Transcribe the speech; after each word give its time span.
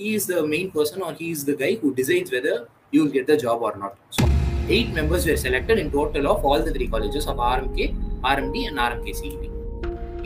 he 0.00 0.14
is 0.16 0.26
the 0.26 0.42
main 0.52 0.70
person 0.70 1.02
or 1.02 1.12
he 1.12 1.30
is 1.30 1.44
the 1.44 1.54
guy 1.62 1.72
who 1.80 1.88
decides 1.94 2.30
whether 2.34 2.54
you 2.92 3.00
will 3.02 3.12
get 3.16 3.26
the 3.30 3.36
job 3.36 3.60
or 3.60 3.72
not. 3.76 3.94
So 4.10 4.28
eight 4.68 4.90
members 4.98 5.26
were 5.26 5.36
selected 5.36 5.78
in 5.78 5.90
total 5.90 6.26
of 6.26 6.44
all 6.44 6.62
the 6.62 6.72
three 6.76 6.88
colleges 6.88 7.26
of 7.26 7.36
RMK, 7.36 7.78
RMD 8.34 8.56
and 8.68 8.78
RMK 8.88 9.10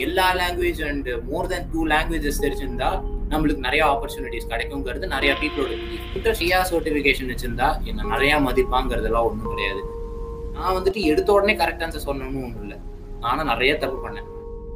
எல்லா 0.04 0.24
language 0.38 0.80
and 0.86 1.08
more 1.26 1.48
than 1.50 1.66
two 1.72 1.80
languages 1.86 2.40
தெரிஞ்சிருந்தா 2.44 2.88
நம்மளுக்கு 3.32 3.62
நிறைய 3.66 3.82
opportunities 3.90 4.48
கிடைக்குங்கிறது 4.52 5.06
நிறைய 5.12 5.32
பீப்புளோட 5.40 5.76
belief 5.82 6.38
ஷியா 6.40 6.58
certification 6.70 7.30
வச்சிருந்தா 7.32 7.68
என்ன 7.90 8.08
நிறைய 8.14 8.40
மதிப்பாங்கிறதெல்லாம் 8.46 9.28
ஒன்றும் 9.28 9.52
கிடையாது. 9.52 9.82
நான் 10.56 10.74
வந்துட்டு 10.76 11.02
எடுத்த 11.10 11.32
உடனே 11.32 11.54
கரெக்ட் 11.62 11.84
ஆன்சர் 11.86 12.06
சொல்லணும்னு 12.08 12.42
ஒன்றும் 12.46 12.62
இல்லை. 12.62 12.78
நானும் 13.20 13.50
நிறைய 13.52 13.76
தப்பு 13.84 14.08
பண்ணேன். 14.08 14.28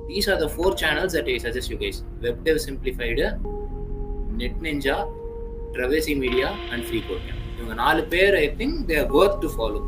These 0.09 0.31
are 0.33 0.41
the 0.45 0.49
four 0.57 0.79
channels 0.85 1.17
that 1.19 1.31
I 1.35 1.39
suggest 1.47 1.73
you 1.75 1.79
guys 1.85 2.01
Web 2.27 2.41
Dev 2.45 2.61
Simplified 2.69 3.27
Net 4.41 4.61
Ninja 4.65 4.97
Traversy 5.75 6.13
Media 6.23 6.49
and 6.73 6.85
free 6.87 6.99
கோட்டியம் 7.07 7.41
இவங்க 7.57 7.75
நாலு 7.81 8.03
பேர் 8.13 8.35
I 8.41 8.47
think 8.61 8.81
they're 8.91 9.09
worth 9.19 9.41
to 9.43 9.49
follow 9.55 9.81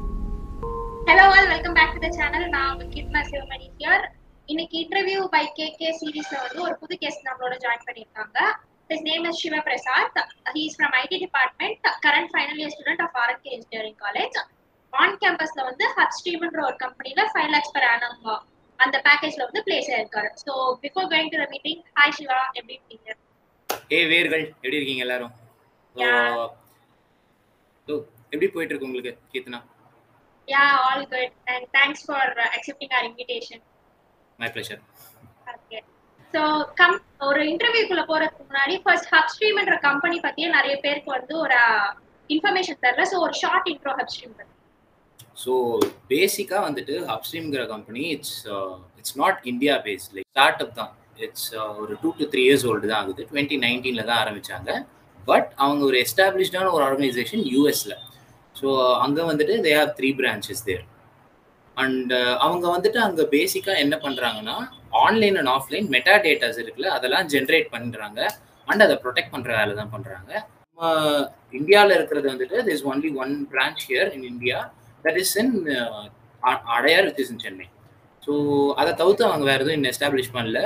hello 1.08 1.24
all 1.34 1.50
welcome 1.52 1.76
back 1.78 1.92
to 1.94 2.00
the 2.04 2.10
channel 2.18 2.48
நான் 2.54 2.70
உங்க 2.72 2.86
கிட்னா 2.94 3.20
Sivamani 3.30 3.68
here 3.74 4.04
இன்னைக்கு 4.48 4.76
interview 4.82 5.20
by 5.34 5.44
K 5.58 5.66
K 5.80 5.88
சீரீஸ்ல 6.00 6.36
வந்து 6.44 6.60
ஒரு 6.66 6.74
புது 6.82 6.94
கெஸ்ட் 7.02 7.26
நம்மளோட 7.28 7.56
ஜாயின் 7.64 7.86
பண்ணிருக்காங்க 7.88 8.38
his 8.90 9.06
name 9.08 9.26
is 9.30 9.40
Shiva 9.42 9.58
Prasad 9.68 10.18
he 10.56 10.62
is 10.68 10.76
from 10.78 10.96
IT 11.02 11.18
department 11.24 11.88
current 12.06 12.30
final 12.32 12.60
year 12.62 12.74
student 12.74 13.04
of 13.06 13.18
RK 13.24 13.50
engineering 13.56 13.98
college 14.04 14.38
on 14.92 15.18
கேம்பஸ்ல 15.22 15.64
வந்து 15.70 15.84
ஹப் 15.96 16.14
ஸ்ட்ரீம்ன்ற 16.18 16.62
ஒரு 16.68 16.78
கம்பெனில 16.84 17.24
ஃபைவ் 17.32 17.50
லேக்ஸ் 17.54 17.74
பர் 17.76 17.88
ஆனம் 17.92 18.30
அந்த 18.78 18.96
பேக்கேஜ்ல 19.06 19.42
வந்து 19.48 19.62
பிளேஸ் 19.66 19.88
ஆயிருக்காரு. 19.94 20.28
So 20.42 20.52
before 20.84 21.08
going 21.10 21.32
to 21.32 21.38
the 21.42 21.48
meeting 21.50 21.82
hi 21.98 22.14
Shiva 22.18 22.38
எப்படி 22.58 22.74
இருக்கீங்க? 22.76 23.10
ஏ 23.92 24.00
வேர்கள் 24.06 24.44
எப்படி 24.54 24.78
இருக்கீங்க 24.78 25.04
எல்லாரும்? 25.06 25.32
எப்படி 28.32 28.48
போயிட்டு 28.48 28.72
இருக்கு 28.72 28.88
உங்களுக்கு 28.88 29.12
Keerthana? 29.32 29.60
Yeah 30.48 30.64
all 30.84 31.06
good 31.10 31.32
and 31.52 31.66
thanks 31.76 32.04
for 32.06 32.30
accepting 32.48 32.92
our 32.96 33.06
invitation 33.08 33.62
my 34.38 34.48
pleasure 34.54 34.80
okay 35.52 35.78
so 36.34 36.42
come 36.80 36.96
ஒரு 37.28 37.40
இன்டர்வியூக்குள்ள 37.52 38.02
போறதுக்கு 38.10 38.46
முன்னாடி 38.48 38.74
ஃபர்ஸ்ட் 38.84 39.10
ஹப்ஸ்ட்ரீம்ன்ற 39.14 39.76
கம்பெனி 39.88 40.18
பத்தியே 40.26 40.48
நிறைய 40.56 40.74
பேருக்கு 40.84 41.10
வந்து 41.16 41.34
ஒரு 41.44 41.58
இன்ஃபர்மேஷன் 42.30 42.80
தரல. 42.84 43.04
ஸோ 43.12 43.18
ஒரு 43.26 43.34
ஷார்ட் 43.42 43.68
இன்ட்ரோ 43.72 43.92
ஹப்ஸ்ட்ரீம் 44.00 44.34
பத்தி. 44.38 44.54
ஸோ 45.42 45.52
பேசிக்காக 46.10 46.62
வந்துட்டு 46.68 46.94
அப்ஸ்ட்ரீம்ங்கிற 47.14 47.62
company 47.74 48.02
it's 48.14 48.36
it's 49.00 49.16
not 49.16 49.38
India 49.52 49.76
based 49.86 50.14
like 50.16 50.30
startup 50.64 50.76
தான். 50.80 50.92
இட்ஸ் 51.20 51.48
uh, 51.54 51.70
ஒரு 51.80 51.92
two 52.02 52.08
to 52.18 52.24
three 52.32 52.42
years 52.46 52.64
old 52.70 52.86
தான் 52.90 53.00
ஆகுது. 53.00 53.22
டுவெண்ட்டி 53.30 53.56
நைன்டீனில் 53.64 54.08
தான் 54.10 54.20
ஆரம்பித்தாங்க 54.22 54.70
பட் 55.28 55.48
அவங்க 55.58 55.82
ஒரு 55.84 55.96
எஸ்டாப்ளிஷ்டான 56.04 56.70
ஒரு 56.76 56.84
ஆர்கனைசேஷன் 56.84 57.42
யூஎஸில் 57.52 57.96
ஸோ 58.56 58.68
அங்கே 59.04 59.22
வந்துட்டு 59.30 59.54
they 59.66 59.72
have 59.78 59.92
three 59.98 60.08
branches 60.18 60.64
there 60.68 60.84
and 61.76 62.12
அவங்க 62.44 62.64
வந்துட்டு 62.68 62.98
அங்கே 63.06 63.24
பேசிக்காக 63.34 63.82
என்ன 63.84 63.96
பண்ணுறாங்கன்னா 64.04 64.56
online 65.02 65.36
and 65.40 65.52
offline 65.56 65.86
meta 65.94 66.14
datas 66.24 66.60
இருக்குல்ல 66.62 66.90
அதெல்லாம் 66.96 67.28
ஜென்ரேட் 67.34 67.68
பண்ணுறாங்க 67.74 68.20
அண்ட் 68.68 68.84
அதை 68.86 68.96
ப்ரொடெக்ட் 69.04 69.32
பண்ணுற 69.34 69.50
வேலை 69.60 69.74
தான் 69.74 69.92
பண்ணுறாங்க 69.94 70.32
இந்தியாவில் 71.52 71.96
இருக்கிறது 71.96 72.26
வந்துட்டு 72.32 72.58
this 72.68 72.84
only 72.90 73.10
one 73.22 73.34
branch 73.52 73.84
here 73.88 74.10
in 74.16 74.26
India 74.32 74.58
that 75.04 75.20
is 75.22 75.34
in 75.42 75.54
Adyar 76.76 77.08
with 77.08 77.22
is 77.24 77.32
in 77.34 77.42
Chennai 77.46 77.68
so 78.22 78.32
அதை 78.74 78.92
தவிர்த்து 78.94 79.30
அவங்க 79.30 79.44
வேறு 79.44 79.60
எதுவும் 79.60 79.76
இன்னும் 79.76 79.92
எஸ்டாப்ளிஷ் 79.92 80.36
பண்ணல. 80.36 80.60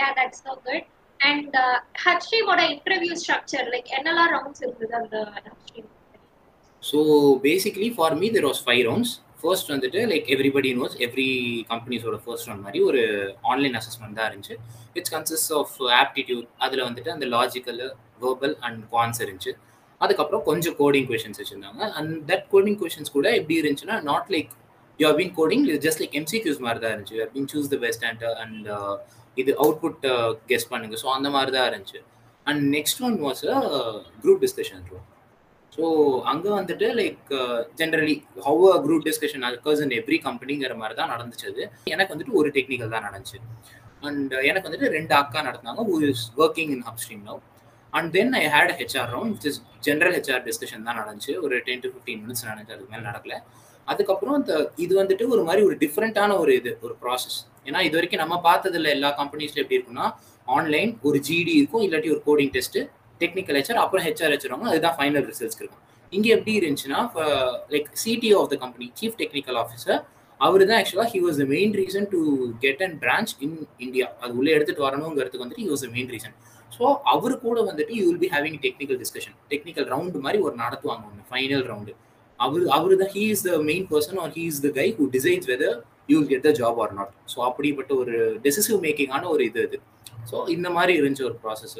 Yeah 0.00 0.08
that's 0.18 0.42
so 0.46 0.54
good 0.68 0.86
and 1.20 1.56
ஹப்ஸ்ட்ரீமோட 2.06 2.62
interview 2.74 3.14
structure 3.22 3.68
like 3.74 3.92
என்னெல்லாம் 3.98 4.32
ரவுண்ட்ஸ் 4.36 4.64
இருந்தது 4.66 4.96
அந்த 5.02 5.52
so 6.82 6.98
basically 7.46 7.86
for 7.94 8.16
me 8.22 8.26
there 8.34 8.48
was 8.48 8.64
five 8.66 8.82
rounds 8.88 9.14
first 9.40 9.70
வந்துட்டு 9.72 10.00
லைக் 10.10 10.26
எவ்ரிபடி 10.34 10.70
நோஸ் 10.78 10.94
எவ்ரி 11.06 11.28
கம்பெனிஸோட 11.70 12.16
ஃபர்ஸ்ட் 12.24 12.46
ரவுண்ட் 12.48 12.64
மாதிரி 12.66 12.80
ஒரு 12.88 13.00
ஆன்லைன் 13.50 13.76
அசஸ்மெண்ட் 13.80 14.16
தான் 14.18 14.28
இருந்துச்சு. 14.28 14.54
இட்ஸ் 14.98 15.12
கன்சிஸ்ட் 15.14 15.52
ஆஃப் 15.58 15.74
ஆப்டிடியூட் 16.02 16.46
அதில் 16.66 16.84
வந்துட்டு 16.88 17.10
அந்த 17.14 17.26
லாஜிக்கல் 17.34 17.80
வேர்பல் 18.24 18.54
அண்ட் 18.66 18.80
குவான்ஸ் 18.92 19.20
இருந்துச்சு. 19.24 19.52
அதுக்கப்புறம் 20.00 20.44
கொஞ்சம் 20.48 20.76
கோடிங் 20.80 21.08
கொஷின்ஸ் 21.10 21.40
வச்சுருந்தாங்க. 21.40 21.82
அண்ட் 21.98 22.14
தட் 22.30 22.46
கோடிங் 22.54 22.78
கொஷின்ஸ் 22.82 23.14
கூட 23.16 23.26
எப்படி 23.40 23.56
இருந்துச்சுன்னா 23.62 23.98
not 24.10 24.30
like 24.36 24.50
you 24.98 25.06
have 25.08 25.18
been 25.20 25.34
coding 25.40 25.64
just 25.86 26.02
like 26.02 26.16
MCQs 26.20 26.60
மாதிரி 26.66 26.82
தான் 26.84 26.94
இருந்துச்சு. 26.94 27.16
You 27.20 27.28
been 27.36 27.50
choose 27.54 27.70
the 27.74 27.78
best 27.86 28.06
and 28.10 28.24
and 28.44 28.68
இது 29.36 29.50
அவுட்புட் 29.64 30.04
கெஸ் 30.50 30.66
uh, 30.66 30.70
பண்ணுங்க. 30.72 30.96
ஸோ 31.02 31.08
அந்த 31.16 31.28
மாதிரி 31.34 31.50
தான் 31.56 31.68
இருந்துச்சு 31.70 32.00
and 32.46 32.62
next 32.76 33.00
one 33.06 33.16
was 33.26 33.42
group 34.22 34.42
discussion 34.44 34.84
room 34.90 35.06
so 35.72 35.86
அங்கே 36.30 36.50
வந்துட்டு 36.58 36.86
like 37.00 37.32
generally 37.80 38.14
how 38.46 38.62
a 38.74 38.76
group 38.84 39.04
discussion 39.08 39.42
occurs 39.48 39.82
in 39.86 39.94
every 39.98 40.18
கம்பெனிங்கிற 40.28 40.74
மாதிரி 40.82 40.94
தான் 41.00 41.12
நடந்துச்சு 41.14 41.46
அது. 41.50 41.64
எனக்கு 41.94 42.12
வந்துட்டு 42.14 42.38
ஒரு 42.40 42.50
டெக்னிக்கல் 42.56 42.94
தான் 42.94 43.06
நடந்துச்சு. 43.08 43.40
அண்ட் 44.06 44.32
uh, 44.36 44.42
எனக்கு 44.50 44.68
வந்துட்டு 44.68 44.88
ரெண்டு 44.98 45.14
அக்கா 45.20 45.42
நடந்தாங்க 45.48 45.82
who 45.90 45.96
is 46.10 46.24
working 46.44 46.72
in 46.76 46.84
Hubstream 47.04 47.24
now 47.30 47.42
and 47.92 48.10
then 48.16 48.32
I 48.40 48.44
had 48.54 48.72
HR 48.80 49.10
round 49.16 49.34
which 49.36 49.48
is 49.50 49.60
general 49.88 50.14
HR 50.16 50.42
discussion 50.48 50.86
தான் 50.88 50.98
நடந்துச்சு. 51.00 51.34
ஒரு 51.44 51.56
டென் 51.68 51.82
டு 51.84 51.90
ஃபிஃப்டீன் 51.92 52.22
மினிட்ஸ் 52.24 52.46
நடந்துச்சு. 52.48 52.74
அதுக்கு 52.76 52.92
மேலே 52.94 53.04
நடக்கல. 53.10 53.36
அதுக்கப்புறம் 53.88 54.36
இந்த 54.40 54.54
இது 54.84 54.92
வந்துட்டு 55.02 55.24
ஒரு 55.34 55.42
மாதிரி 55.48 55.62
ஒரு 55.68 55.76
டிஃப்ரெண்ட்டான 55.82 56.38
ஒரு 56.42 56.52
இது 56.60 56.70
ஒரு 56.86 56.94
ப்ராசஸ் 57.02 57.36
ஏன்னா 57.66 57.80
இது 57.86 57.96
வரைக்கும் 57.98 58.22
நம்ம 58.22 58.36
பார்த்ததில்ல 58.44 58.90
எல்லா 58.96 59.10
கம்பெனிஸ்ல 59.20 59.62
எப்படி 59.62 59.78
இருக்குன்னா 59.78 60.06
ஆன்லைன் 60.48 60.92
ஒரு 61.02 61.18
ஜிடி 61.28 61.54
இருக்கும் 61.60 61.84
இல்லாட்டி 61.86 62.10
ஒரு 62.14 62.22
கோடிங் 62.26 62.52
டெஸ்ட் 62.52 62.78
டெக்னிக்கல் 63.20 63.56
ஹெச்ஆர் 63.58 63.80
அப்புறம் 63.82 64.04
ஹெச்ஆர் 64.06 64.32
வச்சிருவாங்க 64.34 64.66
அதுதான் 64.72 64.96
ஃபைனல் 64.96 65.26
ரிசல்ட்ஸ் 65.30 65.60
இருக்கும். 65.60 65.82
இங்கே 66.12 66.30
எப்படி 66.34 66.52
இருந்துச்சுன்னா 66.58 67.00
like 67.72 67.88
CTO 68.02 68.36
of 68.42 68.50
the 68.52 68.58
company 68.64 68.86
chief 69.00 69.16
technical 69.22 69.58
officer 69.62 69.98
அவர் 70.40 70.62
தான் 70.62 70.78
ஆக்சுவலாக 70.78 71.08
he 71.12 71.20
was 71.24 71.38
the 71.40 71.46
main 71.52 71.72
reason 71.78 72.06
to 72.10 72.18
get 72.64 72.82
and 72.86 72.96
branch 73.02 73.32
in 73.44 73.54
India 73.86 74.06
அது 74.20 74.32
உள்ளே 74.40 74.52
எடுத்துட்டு 74.56 74.84
வரணுங்கிறதுக்கு 74.86 75.42
வந்துட்டு 75.44 75.62
he 75.62 75.70
was 75.70 75.84
the 75.86 75.90
main 75.94 76.10
reason 76.14 76.34
so 76.72 76.84
அவர் 77.12 77.34
கூட 77.44 77.58
வந்துட்டு 77.68 77.92
you 77.98 78.04
will 78.08 78.22
be 78.24 78.30
having 78.34 78.58
technical 78.64 78.98
discussion 79.02 79.36
technical 79.52 79.86
round 79.92 80.24
மாதிரி 80.26 80.40
ஒரு 80.46 80.54
நடத்துவாங்க 80.62 81.04
ஒன்று 81.10 81.24
ஃபைனல் 81.30 81.64
ரவுண்டு 81.70 81.94
அவர் 82.38 82.64
அவர் 82.76 82.94
தான் 83.02 83.12
he 83.14 83.24
is 83.34 83.44
the 83.46 83.52
main 83.64 83.86
person 83.92 84.18
or 84.24 84.32
he 84.36 84.44
is 84.50 84.62
the 84.62 84.70
guy 84.78 84.88
who 84.98 85.06
designs 85.14 85.46
whether 85.52 85.76
you 86.08 86.18
get 86.30 86.46
the 86.48 86.52
job 86.62 86.80
or 86.84 86.96
not 87.00 87.12
so 87.34 87.38
அப்படிப்பட்ட 87.50 87.92
ஒரு 88.02 88.16
டெசிசிவ் 88.46 88.80
மேக்கிங்கான 88.86 89.28
ஒரு 89.34 89.44
இது 89.50 89.62
இது 89.68 89.80
ஸோ 90.30 90.38
இந்த 90.56 90.70
மாதிரி 90.78 90.94
இருந்துச்சு 91.00 91.28
ஒரு 91.30 91.38
process 91.44 91.78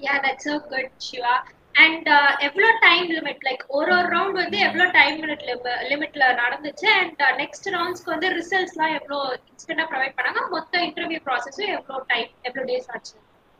yeah 0.00 0.14
that's 0.24 0.48
so 0.48 0.56
good 0.72 0.94
Shiva 1.08 1.34
and 1.82 2.08
எவ்வளோ 2.46 2.68
டைம் 2.84 3.06
லிமிட் 3.16 3.44
லைக் 3.46 3.62
ஒரு 3.76 3.90
ஒரு 3.96 4.08
ரவுண்ட் 4.14 4.36
வந்து 4.42 4.58
எவ்வளோ 4.66 4.84
டைம் 4.96 5.16
லிமிட் 5.22 5.44
லிமிட்ல 5.92 6.24
நடந்துச்சு? 6.42 6.88
அண்ட் 7.00 7.22
நெக்ஸ்ட் 7.40 7.66
ரவுண்ட்ஸ்க்கு 7.76 8.12
வந்து 8.14 8.28
ரிசல்ட்ஸ்லாம் 8.38 8.94
எவ்வளோ 8.98 9.18
இன்ஸ்டன்டாக 9.50 9.86
ப்ரொவைட் 9.92 10.14
பண்ணாங்க? 10.18 10.42
மொத்த 10.54 10.82
இன்டர்வியூ 10.88 11.20
ப்ராசஸும் 11.28 11.72
எவ்வளோ 11.78 11.98
டைம் 12.12 12.28
எவ்வளோ 12.48 12.64
டேஸ் 12.70 12.88
ஆச்சு? 12.94 13.16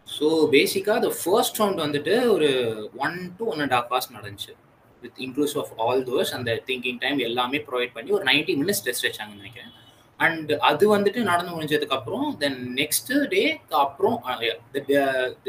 ஸோ 0.09 0.29
பேசிக்காக 0.55 0.99
த 1.07 1.11
ஃபர்ஸ்ட் 1.23 1.59
ரவுண்ட் 1.61 1.85
வந்துட்டு 1.87 2.15
ஒரு 2.35 2.51
one 3.07 3.19
to 3.39 3.45
one 3.53 3.63
and 3.65 3.75
half 3.77 3.91
hours 3.91 4.15
நடந்துச்சு. 4.17 4.53
With 5.05 5.21
inclusive 5.27 5.61
of 5.63 5.73
all 5.85 6.03
those 6.11 6.33
அந்த 6.39 6.51
திங்கிங் 6.69 7.01
டைம் 7.05 7.21
எல்லாமே 7.29 7.61
ப்ரொவைட் 7.69 7.95
பண்ணி 7.97 8.13
ஒரு 8.19 8.27
நைன்டி 8.31 8.55
மினிட்ஸ் 8.61 8.85
டெஸ்ட் 8.87 9.07
வச்சாங்கன்னு 9.09 9.43
நினைக்கிறேன். 9.43 9.73
அண்ட் 10.21 10.51
அது 10.69 10.85
வந்துட்டு 10.95 11.21
நடந்து 11.31 11.55
முடிஞ்சதுக்கப்புறம் 11.55 12.27
தென் 12.43 12.61
நெக்ஸ்ட் 12.81 13.13
டே 13.33 13.43
அப்புறம் 13.85 14.17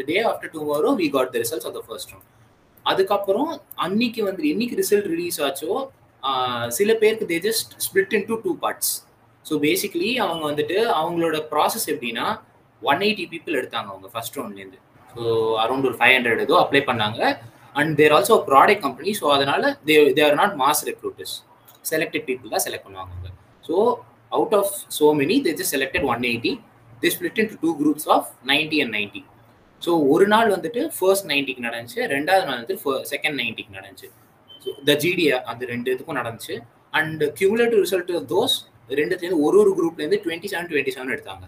டே 0.09 0.17
ஆஃப்டர் 0.31 0.53
டூ 0.55 0.61
வரும் 0.71 0.97
we 1.01 1.09
got 1.15 1.33
the 1.35 1.41
results 1.43 1.67
of 1.69 1.75
the 1.77 1.83
first 1.87 2.13
round 2.13 2.31
அதுக்கப்புறம் 2.85 3.51
அன்னைக்கு 3.85 4.21
வந்து 4.29 4.43
என்னைக்கு 4.53 4.75
ரிசல்ட் 4.81 5.09
ரிலீஸ் 5.13 5.39
ஆச்சோ 5.47 5.71
uh, 6.23 6.65
சில 6.77 6.91
பேருக்கு 7.01 7.29
they 7.31 7.39
just 7.47 7.71
split 7.85 8.13
in 8.17 8.27
two 8.29 8.35
two 8.45 8.51
parts 8.63 8.93
so 9.45 9.53
basically 9.65 10.11
அவங்க 10.23 10.43
வந்துட்டு 10.51 10.77
அவங்களோட 10.99 11.37
ப்ராசஸ் 11.51 11.87
எப்படின்னா 11.93 12.27
ஒன் 12.81 13.03
எயிட்டி 13.07 13.25
பீப்புள் 13.33 13.59
எடுத்தாங்க 13.61 13.89
அவங்க 13.93 14.07
ஃபர்ஸ்ட் 14.13 14.37
ரவுண்ட்லேருந்து 14.39 14.79
ஸோ 15.09 15.23
அரௌண்ட் 15.63 15.87
ஒரு 15.89 15.97
ஃபைவ் 15.99 16.13
ஹண்ட்ரட் 16.15 16.41
ஏதோ 16.45 16.55
அப்ளை 16.63 16.81
பண்ணாங்க. 16.89 17.19
And 17.75 17.91
they're 17.99 18.13
also 18.17 18.35
product 18.49 18.83
company 18.85 19.11
so 19.19 19.25
அதனால 19.35 19.63
they 19.87 19.95
they're 20.19 20.35
not 20.41 20.55
mass 20.63 20.83
recruiters 20.89 21.35
selected 21.91 22.25
people 22.29 22.53
தான் 22.55 22.65
செலக்ட் 22.67 22.85
பண்ணுவாங்க. 22.87 23.13
அவங்க 23.15 23.31
so 23.67 23.75
out 24.31 24.55
of 24.59 24.73
so 24.97 25.07
many 25.21 25.37
they 25.47 25.53
just 25.59 25.75
selected 25.75 26.05
one 26.13 26.23
eighty 26.31 26.53
they 27.03 27.09
split 27.15 27.39
in 27.43 27.49
two 27.63 27.71
groups 27.81 28.07
of 28.15 28.29
ninety 28.51 28.79
and 28.83 28.95
ninety 28.97 29.23
so 29.81 29.91
ஒரு 30.13 30.25
நாள் 30.33 30.49
வந்துட்டு 30.55 30.81
first 30.97 31.27
நைன்ட்டிக்கு 31.31 31.63
நடந்துச்சு 31.67 32.01
ரெண்டாவது 32.13 32.45
நாள் 32.47 32.57
வந்துட்டு 32.57 33.03
செகண்ட் 33.13 33.37
நைன்டிக்கு 33.41 33.73
நடந்துச்சு. 33.79 34.07
ஸோ 34.63 34.69
த 34.87 34.93
ஜிடிஏ 35.03 35.35
அந்த 35.51 35.63
ரெண்டு 35.73 35.89
இதுக்கும் 35.95 36.19
நடந்துச்சு. 36.21 36.55
அண்ட் 36.93 37.23
கியூமுலேட்டிவ் 37.39 37.81
ரிசல்ட் 37.85 38.11
தோஸ் 38.33 38.55
ரெண்டுத்துலேருந்து 38.99 39.43
ஒரு 39.47 39.57
ஒரு 39.61 39.71
குரூப்லேருந்து 39.77 40.19
டுவெண்ட்டி 40.25 40.49
செவன் 40.51 40.69
டுவெண்ட்டி 40.71 40.93
செவன் 40.95 41.13
எடுத்தாங்க 41.15 41.45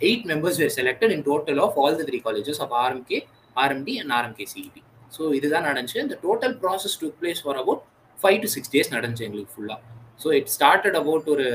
eight 0.00 0.26
members 0.30 0.58
were 0.62 0.74
selected 0.78 1.12
in 1.16 1.24
total 1.28 1.60
of 1.66 1.76
all 1.82 1.98
the 2.00 2.04
three 2.08 2.18
colleges 2.26 2.60
of 2.64 2.74
RMK 2.82 3.18
RMD 3.56 3.94
and 4.02 4.14
RMK 4.18 4.46
CET 4.52 4.82
so 5.12 5.22
இதுதான் 5.38 5.66
நடந்துச்சு. 5.70 5.98
இந்த 6.06 6.16
total 6.26 6.54
process 6.62 6.98
took 7.02 7.16
place 7.20 7.42
for 7.44 7.58
about 7.62 7.82
five 8.18 8.38
to 8.44 8.50
six 8.54 8.72
days 8.74 8.94
நடந்துச்சு 8.96 9.26
எங்களுக்கு 9.28 9.54
ஃபுல்லாக 9.54 9.80
so 10.22 10.28
it 10.38 10.52
started 10.56 10.98
about 11.00 11.28
ஒரு 11.34 11.46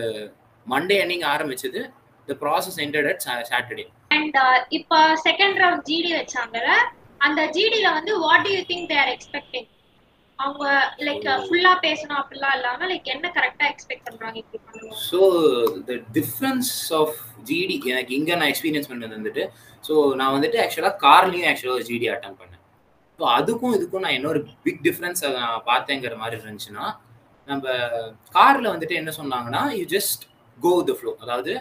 Monday 0.65 0.97
அன்னைக்கு 1.03 1.27
ஆரம்பிச்சது. 1.35 1.81
The 2.27 2.35
process 2.43 2.77
ended 2.85 3.07
at 3.11 3.21
Saturday 3.51 3.85
and 4.17 4.37
இப்போ 4.77 4.97
செகண்ட் 5.27 5.57
ரவுண்ட் 5.63 5.85
ஜிடி 5.89 6.11
வச்சாங்கல்ல 6.19 6.71
அந்த 7.21 7.41
ஜிடில 7.55 7.87
வந்து 7.97 8.13
what 8.23 8.45
do 8.45 8.51
you 8.55 8.61
think 8.71 8.87
they 8.91 8.97
are 9.03 9.11
expecting 9.13 9.67
அவங்க 10.39 10.65
லைக் 11.05 11.23
ஃபுல்லா 11.45 11.71
பேசணும் 11.85 12.19
அப்படிலாம் 12.19 12.55
இல்லாம 12.57 12.87
லைக் 12.91 13.07
என்ன 13.13 13.31
கரெக்டா 13.37 13.65
எக்ஸ்பெக்ட் 13.71 14.05
பண்றாங்க 14.07 14.37
இப்படி 14.41 14.59
பண்ணுவோம் 14.65 14.99
so 15.07 15.19
the 15.87 15.95
difference 16.17 16.71
of 16.99 17.15
GD 17.49 17.77
எனக்கு 17.93 18.13
இங்கே 18.19 18.35
நான் 18.39 18.51
எக்ஸ்பீரியன்ஸ் 18.51 18.91
பண்ணது 18.91 19.17
வந்துட்டு 19.17 19.45
ஸோ 19.83 19.93
நான் 20.19 20.35
வந்துட்டு 20.35 20.59
ஆக்சுவலாக 20.65 20.95
கார்லேயும் 21.05 21.49
ஆக்சுவலாக 21.51 21.79
ஒரு 21.79 21.87
ஜிடி 21.89 22.07
அட்டன் 22.13 22.37
பண்ணேன். 22.39 22.56
ஸோ 23.19 23.23
அதுக்கும் 23.37 23.75
இதுக்கும் 23.77 24.03
நான் 24.05 24.15
என்ன 24.17 24.27
ஒரு 24.33 24.41
பிக் 24.65 24.81
டிஃப்ரென்ஸ் 24.87 25.21
நான் 25.37 25.63
பார்த்தேங்கிற 25.65 26.15
மாதிரி 26.17 26.37
இருந்துச்சுன்னா 26.41 26.85
நம்ம 27.47 27.65
காரில் 28.35 28.73
வந்துட்டு 28.73 28.95
என்ன 29.01 29.11
சொன்னாங்கன்னா 29.19 29.61
you 29.79 29.85
just 29.95 30.23
go 30.57 30.73
the 30.89 30.95
flow 30.99 31.11
அதாவது 31.23 31.53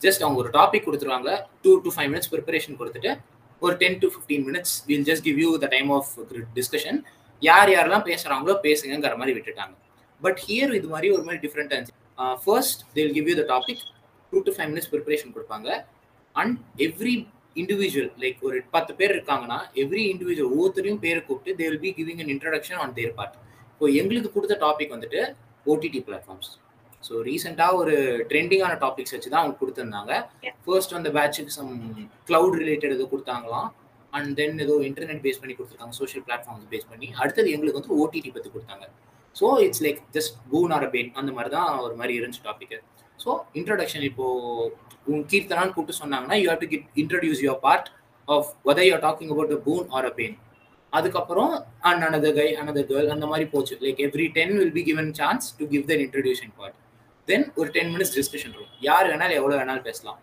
ஜஸ்ட் 0.00 0.24
அவங்க 0.24 0.38
ஒரு 0.42 0.50
டாபிக் 0.58 0.86
கொடுத்துருவாங்க 0.86 1.30
two 1.64 1.72
to 1.84 1.90
five 1.94 2.10
minutes 2.12 2.30
preparation 2.34 2.78
கொடுத்துட்டு 2.80 3.10
ஒரு 3.62 3.74
ten 3.82 3.98
to 4.02 4.08
fifteen 4.12 4.44
minutes 4.48 4.74
will 4.88 5.06
just 5.10 5.24
give 5.28 5.38
you 5.44 5.50
the 5.64 5.68
time 5.74 5.90
of 5.98 6.10
discussion 6.58 6.98
யார் 7.42 7.70
யாரெல்லாம் 7.74 8.06
பேசுகிறாங்களோ 8.10 8.54
பேசுங்கிற 8.66 9.14
மாதிரி 9.20 9.34
விட்டுட்டாங்க. 9.36 9.74
பட் 10.22 10.40
ஹியர் 10.46 10.72
இது 10.78 10.88
மாதிரி 10.94 11.08
ஒரு 11.16 11.22
மாதிரி 11.26 11.40
டிஃப்ரெண்ட்டாக 11.44 11.78
இருந்துச்சு. 11.78 11.98
First 12.44 12.80
they 12.94 13.00
will 13.04 13.16
give 13.18 13.28
you 13.30 13.36
the 13.40 13.44
topic 13.54 13.82
two 14.32 14.40
to 14.48 14.52
five 14.56 14.68
minutes 14.72 14.90
preparation 14.92 15.32
கொடுப்பாங்க. 15.36 15.68
அண்ட் 16.34 16.56
எவ்ரி 16.86 17.14
இண்டிவிஜுவல் 17.56 18.10
லைக் 18.22 18.40
ஒரு 18.48 18.58
பத்து 18.74 18.92
பேர் 18.98 19.14
இருக்காங்கன்னா 19.16 19.58
எவ்ரி 19.82 20.04
இண்டிவிஜுவல் 20.12 20.52
ஒவ்வொருத்தரையும் 20.54 21.02
பேரை 21.04 21.20
கூப்பிட்டு 21.28 21.56
they 21.60 21.68
will 21.68 21.82
be 21.86 21.92
giving 21.98 22.20
an 22.24 22.32
introduction 22.34 22.80
on 22.84 22.96
their 22.98 23.14
part 23.18 23.38
இப்போ 23.72 23.88
எங்களுக்கு 24.00 24.30
கொடுத்த 24.34 24.56
டாபிக் 24.66 24.94
வந்துட்டு 24.96 25.22
ஓடிடி 25.66 26.00
பிளாட்ஃபார்ம்ஸ் 26.08 26.50
ஸோ 27.02 27.12
ரீசெண்டாக 27.28 27.78
ஒரு 27.82 27.94
ட்ரெண்டிங்கான 28.30 28.74
டாபிக்ஸ் 28.82 29.14
வச்சு 29.14 29.30
தான் 29.30 29.42
அவங்க 29.42 29.56
கொடுத்துருந்தாங்க. 29.60 30.12
ஃபர்ஸ்ட் 30.66 30.94
அந்த 30.98 31.10
பேட்சுக்கு 31.16 31.54
சம் 31.58 31.72
க்ளவுட் 32.28 32.56
ரிலேட்டட் 32.62 32.94
ஏதோ 32.96 33.06
கொடுத்தாங்களாம். 33.12 33.68
அண்ட் 34.12 34.30
தென் 34.38 34.62
ஏதோ 34.64 34.74
இன்டர்நெட் 34.88 35.22
பேஸ் 35.26 35.40
பண்ணி 35.42 35.54
கொடுத்துருக்காங்க 35.56 35.96
சோஷியல் 36.00 36.24
பிளாட்ஃபார்ம்ஸ் 36.26 36.68
பேஸ் 36.72 36.88
பண்ணி. 36.90 37.08
அடுத்தது 37.22 37.48
எங்களுக்கு 37.56 37.80
வந்து 37.80 37.96
ஓடிடி 38.02 38.30
பற்றி 38.36 38.50
கொடுத்தாங்க. 38.54 38.86
So 39.36 39.46
it's 39.66 39.82
like 39.86 40.00
just 40.16 40.34
boon 40.52 40.72
or 40.76 40.88
bane 40.94 41.10
அந்த 41.20 41.30
மாதிரி 41.36 41.52
தான் 41.56 41.68
ஒரு 41.86 41.94
மாதிரி 42.00 42.14
இருந்துச்சு 42.20 42.44
டாபிக் 42.48 42.74
ஸோ 43.18 43.32
இன்ட்ரடக்ஷன் 43.58 44.04
இப்போ 44.08 44.26
உன் 45.06 45.24
கீர்த்தனான்னு 45.32 45.74
கூப்பிட்டு 45.74 46.00
சொன்னாங்கன்னா 46.02 46.38
you 46.42 46.48
have 46.52 46.62
to 46.64 46.68
get 46.74 46.86
introduce 47.02 47.42
your 47.46 47.62
part 47.66 47.88
of 48.28 48.48
whether 48.68 48.88
you 48.88 48.96
talking 49.06 49.32
about 49.34 49.54
a 49.56 49.60
boon 49.66 49.86
or 49.98 50.08
a 50.10 50.12
bane 50.20 50.36
அதுக்கப்புறம் 50.92 51.52
and 51.88 52.02
another 52.08 52.34
guy 52.38 52.48
another 52.62 52.88
girl 52.90 53.12
அந்த 53.14 53.26
மாதிரி 53.30 53.44
போச்சு. 53.52 53.74
Like 53.84 54.00
every 54.06 54.26
ten 54.38 54.54
will 54.58 54.74
be 54.78 54.82
given 54.88 55.10
chance 55.20 55.46
to 55.58 55.66
give 55.72 55.84
than 55.90 56.02
introduction 56.06 56.52
part 56.58 56.76
then 57.28 57.46
ஒரு 57.60 57.68
ten 57.76 57.90
minutes 57.94 58.14
discussion 58.18 58.52
இருக்கும் 58.54 58.80
யார் 58.88 59.06
வேணாலும் 59.10 59.38
எவ்வளோ 59.40 59.56
வேணாலும் 59.60 59.86
பேசலாம். 59.88 60.18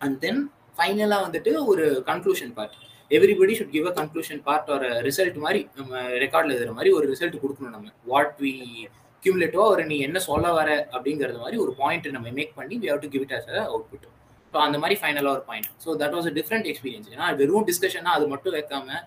அண்ட் 0.00 0.18
தென் 0.24 0.40
ஃபைனலாக 0.76 1.20
வந்துட்டு 1.26 1.52
ஒரு 1.72 1.84
conclusion 2.10 2.52
part 2.58 2.76
everybody 3.10 3.54
should 3.58 3.72
give 3.76 3.86
a 3.90 3.94
conclusion 4.00 4.42
part 4.48 4.68
ஒரு 4.76 4.88
ரிசல்ட் 5.08 5.38
மாதிரி 5.44 5.60
நம்ம 5.78 6.02
ரெக்கார்டில் 6.24 6.52
எழுதுகிற 6.54 6.74
மாதிரி 6.78 6.92
ஒரு 6.98 7.06
ரிசல்ட் 7.12 7.42
கொடுக்கணும் 7.42 7.74
நம்ம. 7.76 7.88
வாட் 8.12 8.36
வி 8.44 8.52
கியூமுலேட்டோ 9.22 9.62
ஒரு 9.72 9.82
நீ 9.84 9.96
என்ன 10.00 10.18
சொல்ல 10.26 10.46
வர 10.52 10.68
அப்படிங்கிறது 10.92 11.38
மாதிரி 11.38 11.58
ஒரு 11.58 11.72
பாயிண்ட் 11.78 12.08
நம்ம 12.16 12.30
மேக் 12.30 12.52
பண்ணி 12.54 12.76
we 12.82 12.88
have 12.92 13.02
to 13.02 13.08
give 13.08 13.24
it 13.26 13.34
as 13.34 13.48
output 13.90 14.06
so 14.54 14.58
அந்த 14.58 14.78
மாதிரி 14.78 14.96
ஃபைனலாக 15.00 15.34
ஒரு 15.36 15.44
point 15.46 15.68
so 15.84 15.90
that 16.00 16.14
was 16.16 16.28
a 16.30 16.34
different 16.38 16.66
experience 16.70 17.10
ஏன்னா 17.12 17.28
வெறும் 17.36 17.66
டிஸ்கஷனாக 17.68 18.16
அது 18.16 18.26
மட்டும் 18.32 18.56
வைக்காம 18.56 18.98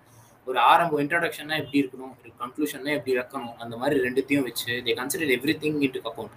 ஒரு 0.46 0.58
ஆரம்பம் 0.70 1.00
இன்ட்ரடக்ஷன்னா 1.02 1.54
எப்படி 1.58 1.78
இருக்கணும் 1.82 2.14
ஒரு 2.16 2.30
கன்க்ளூஷன்னா 2.40 2.90
எப்படி 2.96 3.14
வைக்கணும் 3.16 3.56
அந்த 3.58 3.74
மாதிரி 3.76 3.96
ரெண்டுத்தையும் 4.04 4.44
வச்சு 4.44 4.72
they 4.86 4.94
consider 4.94 5.32
everything 5.62 5.78
into 5.96 6.02
account 6.06 6.34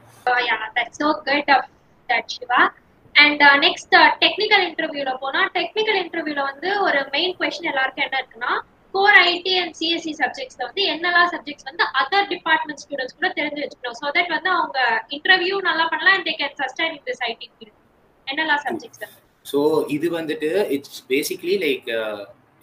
yeah 2.50 2.68
and 3.16 3.42
next 3.64 3.96
technical 4.22 4.64
இன்டர்வியூல 4.66 5.12
போனா 5.22 5.40
டெக்னிக்கல் 5.56 6.00
இன்டர்வியூல 6.02 6.42
வந்து 6.50 6.70
ஒரு 6.86 7.00
மெயின் 7.12 7.34
கொஸ்டின் 7.40 7.70
எல்லாருக்கும் 7.72 8.06
என்ன 8.06 8.20
இருக்குன்னா 8.20 8.52
கோர் 8.94 9.18
ஐடி 9.31 9.53
அண்ட் 9.62 9.75
சிஎஸ்சி 9.80 10.13
சப்ஜெக்ட்ஸ்ல 10.21 10.62
வந்து 10.68 10.83
என்னெல்லாம் 10.94 11.30
சப்ஜெக்ட்ஸ் 11.33 11.68
வந்து 11.69 11.86
அதர் 12.01 12.27
டிபார்ட்மெண்ட் 12.33 12.81
ஸ்டூடெண்ட்ஸ் 12.83 13.18
கூட 13.18 13.30
தெரிஞ்சு 13.39 13.62
வச்சுக்கணும். 13.63 13.97
ஸோ 14.01 14.07
தட் 14.18 14.31
வந்து 14.36 14.50
அவங்க 14.57 14.80
இன்டர்வியூ 15.18 15.57
நல்லா 15.69 15.86
பண்ணலாம் 15.91 16.15
and 16.18 16.27
they 16.30 16.36
can 16.41 16.56
sustain 16.62 16.94
in 16.97 17.06
this 17.09 17.24
IT 17.30 17.47
field 17.53 17.75
என்னெல்லாம் 18.27 18.62
சப்ஜெக்ட்ஸ் 18.68 19.15
ஸோ 19.45 19.59
இது 19.95 20.07
வந்துட்டு 20.19 20.50
இட்ஸ் 20.75 21.01
பேசிக்லி 21.12 21.53
லைக் 21.65 21.88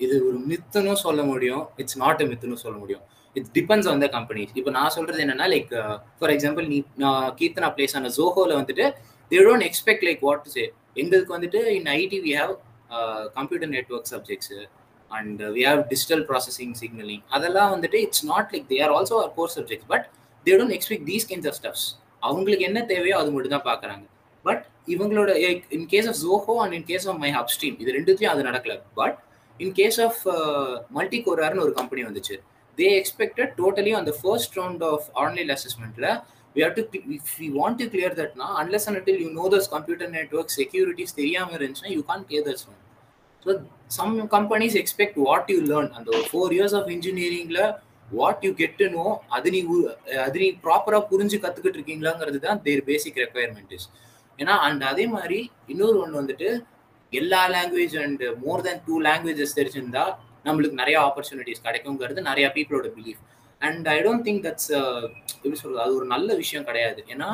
இது 0.01 0.15
ஒரு 0.29 0.39
மித்துன்னு 0.51 0.95
சொல்ல 1.05 1.21
முடியும். 1.31 1.63
இட்ஸ் 1.83 1.99
நாட் 2.03 2.23
அ 2.25 2.27
மித்துன்னு 2.31 2.59
சொல்ல 2.65 2.77
முடியும். 2.83 3.05
It's 3.37 3.53
depends 3.57 3.89
on 3.93 4.03
the 4.05 4.09
companies 4.17 4.53
இப்போ 4.59 4.71
நான் 4.77 4.95
சொல்றது 4.97 5.23
என்னன்னா 5.25 5.47
லைக் 5.55 5.73
ஃபார் 6.19 6.33
எக்ஸாம்பிள் 6.35 6.67
நீ 6.73 6.79
நான் 7.03 7.27
கீர்த்தனா 7.39 7.69
பிளேஸ் 7.77 7.95
ஆன 7.99 8.11
ஜோஹோல 8.17 8.55
வந்துட்டு 8.61 8.85
they 9.31 9.39
don't 9.47 9.67
expect 9.69 10.05
like 10.09 10.23
what 10.27 10.43
to 10.45 10.53
say 10.57 10.65
எங்களுக்கு 11.03 11.33
வந்துட்டு 11.37 11.61
in 11.79 11.89
IT 11.97 12.19
we 12.27 12.33
have 12.41 12.53
computer 13.39 13.73
network 13.77 14.11
subjects 14.15 14.53
and 15.11 15.43
we 15.57 15.63
have 15.69 15.83
digital 15.93 16.25
processing 16.31 16.75
signalling 16.83 17.23
அதெல்லாம் 17.37 17.71
வந்துட்டு 17.75 18.01
it's 18.07 18.25
not 18.33 18.51
like 18.55 18.67
they 18.73 18.79
are 18.87 18.95
also 18.99 19.19
our 19.25 19.33
core 19.39 19.53
subjects 19.57 19.89
but 19.93 20.07
they 20.47 20.55
don't 20.61 20.75
expect 20.79 21.07
these 21.13 21.29
kinds 21.31 21.49
of 21.51 21.59
stuffs 21.61 21.87
அவங்களுக்கு 22.29 22.65
என்ன 22.71 22.81
தேவையோ 22.93 23.17
அது 23.23 23.31
மட்டும் 23.35 23.55
தான் 23.57 23.67
பார்க்குறாங்க. 23.71 24.05
பட் 24.45 24.63
இவங்களோட 24.95 25.31
in 25.77 25.87
case 25.93 26.09
of 26.11 26.19
Zoho 26.25 26.55
and 26.65 26.75
in 26.79 26.87
case 26.91 27.07
of 27.11 27.19
my 27.25 27.31
Hubstream 27.55 27.77
இது 27.83 27.97
ரெண்டுத்தையும் 27.99 28.33
அது 28.35 28.43
நடக்கல. 28.49 28.75
But 29.01 29.17
in 29.61 29.75
case 29.81 29.99
of 30.07 30.21
multi 30.97 31.19
கோரார்னு 31.27 31.65
ஒரு 31.67 31.73
கம்பெனி 31.81 32.03
வந்துச்சு. 32.09 32.37
தே 32.79 32.89
எக்ஸ்பெக்டட் 33.01 33.53
டோட்டலி 33.61 33.93
அந்த 34.01 34.13
first 34.21 34.57
round 34.61 34.85
of 34.93 35.07
online 35.23 35.53
அசஸ்மெண்ட்ல 35.57 36.09
we 36.57 36.63
have 36.67 36.75
to 36.79 36.85
we 37.41 37.49
want 37.59 37.79
to 37.83 37.87
clear 37.95 38.17
தட்னா 38.21 38.49
unless 38.63 38.87
and 38.91 39.11
you 39.25 39.31
know 39.41 39.47
this 39.55 39.71
computer 39.77 40.13
know 40.17 40.45
securities 40.59 41.17
தெரியாமல் 41.21 41.57
இருந்துச்சுன்னா 41.59 41.95
you 41.97 42.03
can't 42.11 42.27
clear 42.29 42.47
this 42.51 42.65
one 42.71 42.81
some 43.91 44.15
companies 44.27 44.77
expect 44.77 45.19
what 45.19 45.51
you 45.51 45.59
learn 45.63 45.91
அந்த 45.91 46.09
ஒரு 46.17 46.25
four 46.31 46.55
years 46.57 46.75
of 46.75 46.89
இன்ஜினியரிங்ல 46.89 47.61
what 48.09 48.45
you 48.47 48.51
கெட்டுனோ 48.55 49.07
அது 49.29 49.51
நீ 49.51 49.61
அது 50.27 50.37
நீ 50.39 50.49
ப்ராப்பரா 50.65 50.99
புரிஞ்சு 51.11 51.37
கத்துக்கிட்டு 51.37 51.79
இருக்கீங்களாங்கிறது 51.81 52.39
தான் 52.39 52.61
தேர் 52.63 52.83
பேசிக் 52.85 53.21
ரெக்குயர்மெண்ட் 53.25 53.73
இஸ் 53.73 53.89
ஏன்னா 54.39 54.55
அண்ட் 54.59 54.83
அதே 54.83 55.07
மாதிரி 55.07 55.39
இன்னொரு 55.67 55.99
ஒன்று 55.99 56.21
வந்துட்டு 56.21 56.49
எல்லா 57.13 57.43
language 57.49 57.97
and 58.03 58.25
more 58.45 58.63
than 58.63 58.83
two 58.87 58.97
languages 59.01 59.57
தெரிஞ்சிருந்தா 59.59 60.05
நம்மளுக்கு 60.45 60.77
நிறைய 60.77 60.97
ஆப்பர்ச்சுனிட்டிஸ் 61.01 61.65
கிடைக்குங்கிறது 61.65 62.21
நிறைய 62.21 62.49
பீப்புளோட 62.57 62.89
belief 62.97 63.23
and 63.61 63.87
I 63.89 63.99
don't 64.01 64.25
think 64.27 64.43
that's 64.47 64.71
எப்படி 65.37 65.57
சொல்றது 65.57 65.83
அது 65.83 65.95
ஒரு 65.97 66.07
நல்ல 66.07 66.35
விஷயம் 66.35 66.65
கிடையாது. 66.65 67.01
ஏன்னா 67.09 67.29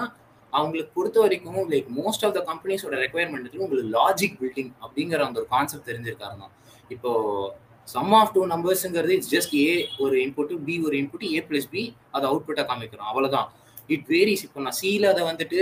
அவங்களுக்கு 0.56 0.90
பொறுத்த 0.96 1.19
வரைக்கும் 1.25 1.60
லைக் 1.72 1.88
மோஸ்ட் 1.99 2.25
ஆஃப் 2.26 2.35
த 2.38 2.40
கம்பெனிஸோட 2.50 2.94
ரெக்குயர்மெண்ட் 3.04 3.61
உங்களுக்கு 3.64 3.90
லாஜிக் 3.99 4.38
பில்டிங் 4.40 4.73
அப்படிங்கிற 4.85 5.21
அந்த 5.28 5.38
ஒரு 5.42 5.49
கான்செப்ட் 5.54 5.88
தெரிஞ்சிருக்காரு 5.90 6.37
தான் 6.42 6.52
இப்போ 6.94 7.12
சம் 7.88 8.12
ஆஃப் 8.18 8.32
டூ 8.35 8.42
நம்பர்ஸுங்கிறது 8.54 9.14
இட்ஸ் 9.18 9.32
ஜஸ்ட் 9.37 9.54
ஏ 9.62 9.71
ஒரு 10.04 10.16
இன்புட் 10.25 10.52
பி 10.66 10.75
ஒரு 10.87 10.94
இன்புட் 11.02 11.25
ஏ 11.37 11.40
பிளஸ் 11.49 11.71
பி 11.75 11.82
அதை 12.16 12.25
அவுட்புட்டாக 12.30 12.66
காமிக்கிறோம். 12.71 13.09
அவ்வளோதான் 13.12 13.49
இட் 13.94 14.06
வேரிஸ் 14.14 14.44
இப்போ 14.47 14.61
நான் 14.66 14.78
சியில் 14.80 15.06
அதை 15.12 15.23
வந்துட்டு 15.30 15.61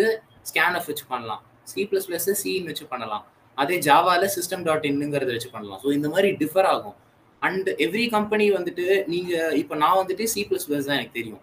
ஸ்கேன் 0.50 0.76
ஆஃப் 0.78 0.88
வச்சு 0.90 1.06
பண்ணலாம். 1.12 1.42
சி 1.70 1.82
பிளஸ் 1.90 2.09
பிளஸ் 2.09 2.28
சின்னு 2.42 2.70
வச்சு 2.73 2.87
பண்ணலாம். 2.94 3.25
அதே 3.59 3.76
ஜாவால 3.87 4.26
சிஸ்டம் 4.37 4.64
டாட் 4.66 4.88
இன்னுங்கிறத 4.90 5.30
வச்சு 5.37 5.50
பண்ணலாம். 5.54 5.80
ஸோ 5.85 5.88
இந்த 5.99 6.09
மாதிரி 6.14 6.28
டிஃபர் 6.42 6.68
ஆகும். 6.75 6.97
அண்ட் 7.42 7.68
எவ்ரி 7.87 8.06
கம்பெனி 8.16 8.47
வந்துட்டு 8.59 8.87
நீங்கள் 9.12 9.54
இப்போ 9.62 9.75
நான் 9.82 9.99
வந்துட்டு 10.00 10.25
சி 10.32 10.40
பிளஸ் 10.49 10.66
பிளஸ் 10.68 10.88
தான் 10.88 10.99
எனக்கு 10.99 11.18
தெரியும். 11.20 11.42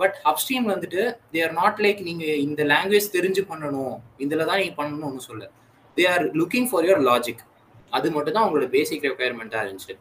பட் 0.00 0.16
அப்ஸ்ட்ரீம் 0.30 0.66
வந்துட்டு 0.72 1.02
தே 1.32 1.40
ஆர் 1.46 1.54
நாட் 1.60 1.80
லைக் 1.84 2.00
நீங்க 2.08 2.24
இந்த 2.44 2.62
லாங்குவேஜ் 2.72 3.08
தெரிஞ்சு 3.16 3.44
பண்ணணும் 3.50 3.94
இதுல 4.24 4.46
தான் 4.50 4.60
நீங்க 4.62 4.76
பண்ணணும்னு 4.80 5.24
சொல்ல 5.28 5.44
they 5.96 6.04
are 6.12 6.24
looking 6.40 6.68
for 6.70 6.86
your 6.86 7.02
logic 7.10 7.42
அது 7.92 8.08
மட்டும் 8.10 8.36
தான் 8.36 8.46
உங்களோட 8.46 8.66
பேசிக் 8.74 9.06
ரெக்குயர்மெண்ட்டாக 9.06 9.64
இருந்துச்சு. 9.66 9.94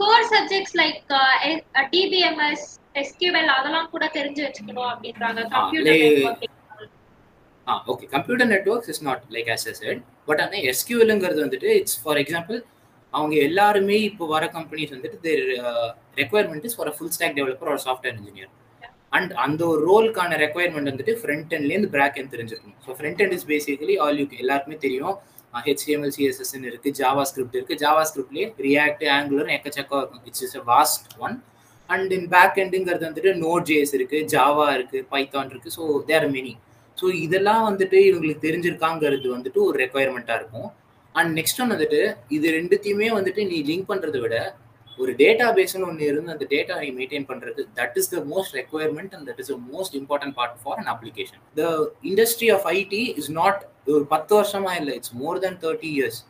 Core 0.00 0.26
subjects 0.32 0.76
like 0.80 0.98
DBMS 1.92 2.66
SQL 3.02 3.50
அதெல்லாம் 3.56 3.90
கூட 3.90 4.04
தெரிஞ்சு 4.16 4.42
வச்சுக்கணும் 4.46 4.88
அப்படின்றாங்க. 4.92 5.40
Computer 5.56 6.48
ah 7.66 7.74
okay 7.92 8.06
computer 8.12 8.50
networks 8.52 8.90
is 8.92 9.02
not 9.08 9.24
like 9.34 9.48
as 9.54 9.66
said 9.80 10.02
but 10.28 10.40
ஆனால் 10.44 10.66
எஸ்கியூஎல்ங்கிறது 10.72 11.40
வந்துட்டு 11.46 11.70
இட்ஸ் 11.80 11.98
ஃபார் 12.02 12.20
எக்ஸாம்பிள் 12.22 12.58
அவங்க 13.12 13.34
எல்லாருமே 13.48 13.96
இப்போ 14.08 14.24
வர 14.32 14.44
கம்பெனிஸ் 14.56 14.94
வந்துட்டு 14.94 15.18
there 15.26 15.42
requirement 16.18 16.66
is 16.68 16.76
for 16.78 16.90
full 16.96 17.12
stack 17.16 17.36
developer 17.38 17.72
ஒரு 17.74 17.82
சாஃப்ட்வேர் 17.86 18.16
இன்ஜினியர் 18.16 18.50
அண்ட் 19.12 19.32
அந்த 19.44 19.60
ஒரு 19.72 19.80
ரோலுக்கான 19.90 20.36
ரெக்குயர்மெண்ட் 20.44 20.90
வந்துட்டு 20.90 21.14
ஃப்ரண்ட் 21.20 21.52
எண்ட்லேருந்து 21.56 21.90
பேக் 21.96 22.18
எண்ட் 22.20 22.32
தெரிஞ்சிருக்கணும் 22.34 22.80
so 22.86 22.96
front 22.98 23.20
end 23.24 23.34
is 23.36 23.46
basically 23.52 23.96
all 24.04 24.18
you 24.20 24.26
எல்லாருக்குமே 24.44 24.78
தெரியும். 24.86 25.14
ஹெச்டிஎம்எல் 25.66 26.12
சிஎஸ்எஸ்ன்னு 26.16 26.68
இருக்குது 26.70 26.96
ஜாவா 26.98 27.22
ஸ்கிரிப்ட் 27.28 27.56
இருக்குது 27.58 27.80
ஜாவா 27.84 28.02
ஸ்கிரிப்ட்லேயே 28.08 28.46
ரியாக்ட் 28.66 29.04
ஆங்குலர் 29.14 29.52
எக்கச்சக்கம் 29.54 30.00
இருக்கும் 30.00 30.24
it's 30.30 30.44
is 30.46 30.56
a 30.60 30.62
vast 30.72 31.06
one 31.26 31.36
and 31.88 32.10
in 32.16 32.28
back 32.34 32.58
எண்டுங்கிறது 32.64 33.04
வந்துட்டு 33.08 33.32
நோட் 33.44 33.66
ஜேஎஸ் 33.70 33.94
இருக்குது 33.98 34.26
ஜாவா 34.34 34.66
இருக்குது 34.76 35.06
பைத்தான் 35.12 35.50
இருக்குது 35.52 35.74
ஸோ 35.78 35.84
தேர் 36.10 36.26
மெனி 36.34 36.54
ஸோ 36.98 37.06
இதெல்லாம் 37.24 37.64
வந்துட்டு 37.68 37.98
இவங்களுக்கு 38.10 38.44
தெரிஞ்சிருக்காங்கிறது 38.46 39.28
வந்துட்டு 39.36 39.60
ஒரு 39.68 39.76
ரெக்குயர்மெண்ட்டாக 39.84 40.40
இருக்கும். 40.40 40.68
அண்ட் 41.14 41.32
நெக்ஸ்ட் 41.38 41.60
ஒன் 41.62 41.72
வந்துட்டு 41.74 42.00
இது 42.36 42.46
ரெண்டுத்தையுமே 42.58 43.08
வந்துட்டு 43.18 43.42
நீ 43.50 43.58
லிங்க் 43.70 43.90
பண்ணுறதை 43.90 44.20
விட 44.24 44.36
ஒரு 44.98 45.12
டேட்டா 45.22 45.46
பேஸ்னு 45.58 45.86
ஒன்று 45.90 46.08
இருந்து 46.12 46.34
அந்த 46.34 46.46
டேட்டா 46.54 46.76
நீ 46.82 46.88
மெயின்டைன் 46.98 47.28
பண்ணுறது 47.30 47.64
that 47.78 47.98
is 48.00 48.10
the 48.14 48.20
most 48.32 48.56
requirement 48.60 49.12
and 49.16 49.26
that 49.30 49.40
is 49.42 49.52
the 49.54 49.58
most 49.74 49.94
important 50.00 50.36
part 50.38 50.56
for 50.62 50.80
an 50.82 50.90
application 50.94 51.42
the 51.60 51.66
industry 52.10 52.48
of 52.56 52.66
IT 52.78 53.02
is 53.20 53.30
not 53.40 53.60
ஒரு 53.96 54.04
பத்து 54.14 54.34
வருஷமா 54.38 54.72
இல்லை 54.80 54.94
it's 55.00 55.14
more 55.22 55.40
than 55.44 55.60
thirty 55.64 55.90
years 55.98 56.20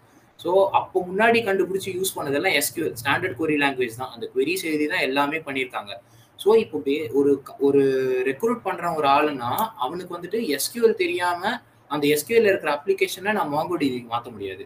so 0.40 0.50
அப்போ 0.78 0.98
முன்னாடி 1.08 1.38
கண்டுபிடிச்சி 1.46 1.90
யூஸ் 1.98 2.14
பண்ணதெல்லாம் 2.16 2.56
எஸ்கியூஎல் 2.58 2.92
ஸ்டாண்டர்ட் 3.00 3.38
கொரி 3.40 3.56
லாங்குவேஜ் 3.62 3.96
தான். 4.00 4.12
அந்த 4.14 4.26
கொரி 4.34 4.52
செய்தி 4.60 4.84
தான் 4.92 5.04
எல்லாமே 5.06 5.38
பண்ணியிருக்காங்க. 5.46 5.92
ஸோ 6.38 6.48
இப்போ 6.64 6.78
பே 6.84 6.94
ஒரு 7.18 7.30
ஒரு 7.66 7.82
ரெக்ரூட் 8.28 8.60
பண்ணுற 8.66 8.92
ஒரு 8.98 9.08
ஆளுனா 9.16 9.50
அவனுக்கு 9.84 10.16
வந்துட்டு 10.16 10.40
எஸ்கியூஎல் 10.56 11.00
தெரியாமல் 11.02 11.56
அந்த 11.90 12.04
எஸ்கியூஎல் 12.14 12.48
இருக்கிற 12.50 12.70
அப்ளிகேஷனை 12.76 13.32
நான் 13.38 13.52
மாங்கோடி 13.56 13.88
மாற்ற 14.12 14.28
முடியாது. 14.36 14.64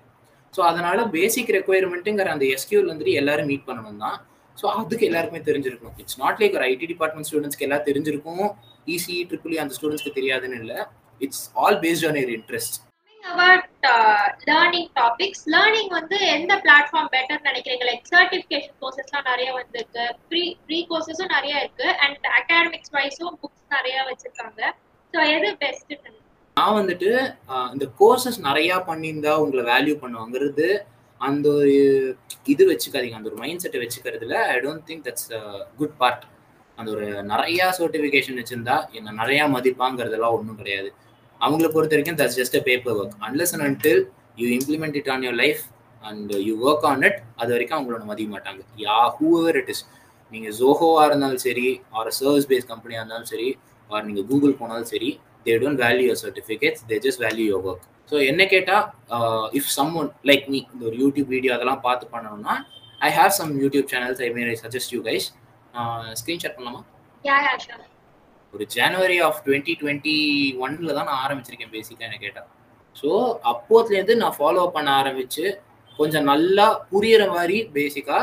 ஸோ 0.54 0.60
அதனால 0.70 0.98
பேசிக் 1.16 1.54
ரெக்குயர்மெண்ட்டுங்கிற 1.56 2.30
அந்த 2.34 2.46
எஸ்கியூல 2.56 2.90
வந்துட்டு 2.92 3.18
எல்லாரும் 3.20 3.50
மீட் 3.50 3.68
பண்ணணும் 3.68 4.02
தான் 4.04 4.18
ஸோ 4.58 4.66
அதுக்கு 4.78 5.04
எல்லாருக்குமே 5.08 5.42
தெரிஞ்சிருக்கும் 5.48 5.94
இட்ஸ் 6.00 6.18
நாட் 6.22 6.40
லைக் 6.42 6.56
ஒரு 6.58 6.66
ஐடி 6.72 6.86
டிபார்ட்மெண்ட் 6.92 7.28
ஸ்டூடெண்ட்ஸ்க்கு 7.28 7.66
எல்லாம் 7.68 7.86
தெரிஞ்சிருக்கும். 7.88 8.46
இசி 8.94 9.16
ட்ரிபிள் 9.30 9.54
e 9.54 9.60
அந்த 9.62 9.74
ஸ்டூடெண்ட்ஸ்க்கு 9.76 10.18
தெரியாதுன்னு 10.18 10.58
இல்லை. 10.62 10.78
It's 11.20 11.44
all 11.62 11.78
based 11.84 12.06
on 12.08 12.18
your 12.20 12.32
interest 12.38 12.76
about 13.22 13.68
learning 14.50 14.88
topics 15.00 15.44
learning 15.54 15.90
வந்து 15.98 16.16
எந்த 16.36 16.52
பிளாட்ஃபார்ம் 16.64 17.10
பெட்டர் 17.14 17.46
நினைக்கிறீங்க 17.48 17.84
லைக் 17.90 18.04
சர்டிஃபிகேஷன் 18.14 18.76
கோர்சஸ்லாம் 18.82 19.28
நிறைய 19.30 19.48
வந்திருக்கு. 19.58 20.04
ப்ரீ 20.30 20.44
ப்ரீ 20.66 20.78
கோர்சஸும் 20.90 21.34
நிறைய 21.36 21.54
இருக்கு. 21.62 21.88
அண்ட் 22.04 22.26
அகாடமிக்ஸ் 22.40 22.94
வைஸும் 22.98 23.38
புக்ஸ் 23.42 23.66
நிறைய 23.76 23.96
வச்சிருக்காங்க. 24.10 24.60
ஸோ 25.14 25.20
எது 25.36 25.48
பெஸ்ட் 25.64 25.94
நான் 26.56 26.76
வந்துட்டு 26.78 27.10
இந்த 27.74 27.84
கோர்சஸ் 28.00 28.38
நிறையா 28.48 28.76
பண்ணியிருந்தா 28.88 29.32
உங்களை 29.42 29.62
வேல்யூ 29.70 29.94
பண்ணுவாங்கிறது 30.02 30.66
அந்த 31.20 31.46
ஒரு 31.58 31.74
இது 32.52 32.62
வச்சுக்காதீங்க. 32.70 33.18
அந்த 33.18 33.28
ஒரு 33.30 33.38
மைண்ட் 33.42 33.62
செட்டை 33.64 33.78
வச்சுக்கிறதுல 33.82 34.36
I 34.52 34.56
don't 34.64 34.84
think 34.88 35.04
that's 35.06 35.28
good 35.78 35.96
part 36.00 36.24
அந்த 36.78 36.88
ஒரு 36.94 37.06
நிறையா 37.32 37.66
சர்டிஃபிகேஷன் 37.78 38.38
வச்சுருந்தா 38.40 38.76
என்ன 38.98 39.14
நிறையா 39.22 39.44
மதிப்பாங்கிறதெல்லாம் 39.54 40.36
ஒன்றும் 40.38 40.60
கிடையாது. 40.60 40.90
அவங்கள 41.40 41.68
பொறுத்த 41.74 41.94
வரைக்கும் 41.96 42.20
that's 42.20 42.38
just 42.40 42.58
a 42.60 42.62
paper 42.68 42.96
work 43.00 43.16
unless 43.28 43.54
and 43.56 43.66
until 43.68 44.02
you 44.42 44.46
implement 44.58 44.96
it 45.00 45.10
on 45.14 45.24
your 45.28 45.38
life 45.44 45.64
and 46.02 46.32
you 46.48 46.54
work 46.68 46.86
on 46.92 47.02
it 47.08 47.18
அது 47.40 47.50
வரைக்கும் 47.54 47.78
அவங்களோட 47.78 48.04
மதிக்க 48.12 48.30
மாட்டாங்க. 48.36 48.62
யா 48.86 49.00
ஹூவர் 49.18 49.58
இட் 49.62 49.72
இஸ் 49.74 49.84
நீங்கள் 50.32 50.54
ஜோஹோவாக 50.60 51.08
இருந்தாலும் 51.08 51.44
சரி 51.48 51.68
ஆர் 51.98 52.14
சர்வீஸ் 52.20 52.48
பேஸ் 52.52 52.70
கம்பெனியாக 52.72 53.02
இருந்தாலும் 53.02 53.30
சரி 53.34 53.50
ஆர் 53.90 54.06
நீங்கள் 54.08 54.26
கூகுள் 54.30 54.58
போனாலும் 54.62 54.90
சரி 54.94 55.10
they 55.46 55.54
don't 55.58 55.80
value 55.82 56.04
your 56.08 56.20
certificates 56.22 56.82
they 56.90 56.98
just 57.06 57.22
value 57.24 57.46
your 57.50 57.64
work 57.68 57.86
so 58.12 58.16
என்ன 58.26 58.42
கேட்டால் 58.46 58.84
if 59.52 59.70
some 59.76 59.92
one 59.94 60.10
like 60.30 60.44
me 60.48 60.58
இந்த 60.66 60.82
ஒரு 60.86 60.96
யூடியூப் 60.98 61.28
வீடியோ 61.28 61.52
அதெல்லாம் 61.56 61.82
பார்த்து 61.82 62.12
பண்ணணும்னா 62.14 62.54
I 63.00 63.10
have 63.12 63.32
some 63.38 63.52
YouTube 63.62 63.86
channels 63.92 64.20
I 64.20 64.28
mean 64.34 64.50
I 64.50 64.56
suggest 64.64 64.92
you 64.96 65.00
guys 65.02 65.26
screenshot 66.20 66.56
பண்ணலாமா? 66.56 66.80
ஒரு 68.54 68.64
ஜனவரி 68.74 69.18
ஆஃப் 69.20 69.38
டுவெண்ட்டி 69.46 69.74
டுவெண்ட்டி 69.80 70.14
ஒன்ல 70.60 70.94
தான் 70.94 71.08
நான் 71.10 71.22
ஆரம்பிச்சிருக்கேன் 71.24 71.72
பேசிக்காக 71.72 72.08
என்ன 72.08 72.18
கேட்டால் 72.18 72.48
ஸோ 72.96 73.10
அப்போத்துலேருந்து 73.52 74.16
நான் 74.16 74.36
ஃபாலோ 74.38 74.64
பண்ண 74.74 74.88
ஆரம்பிச்சு 75.00 75.44
கொஞ்சம் 75.98 76.24
நல்லா 76.24 76.66
புரியிற 76.90 77.22
மாதிரி 77.30 77.56
பேசிக்காக 77.74 78.22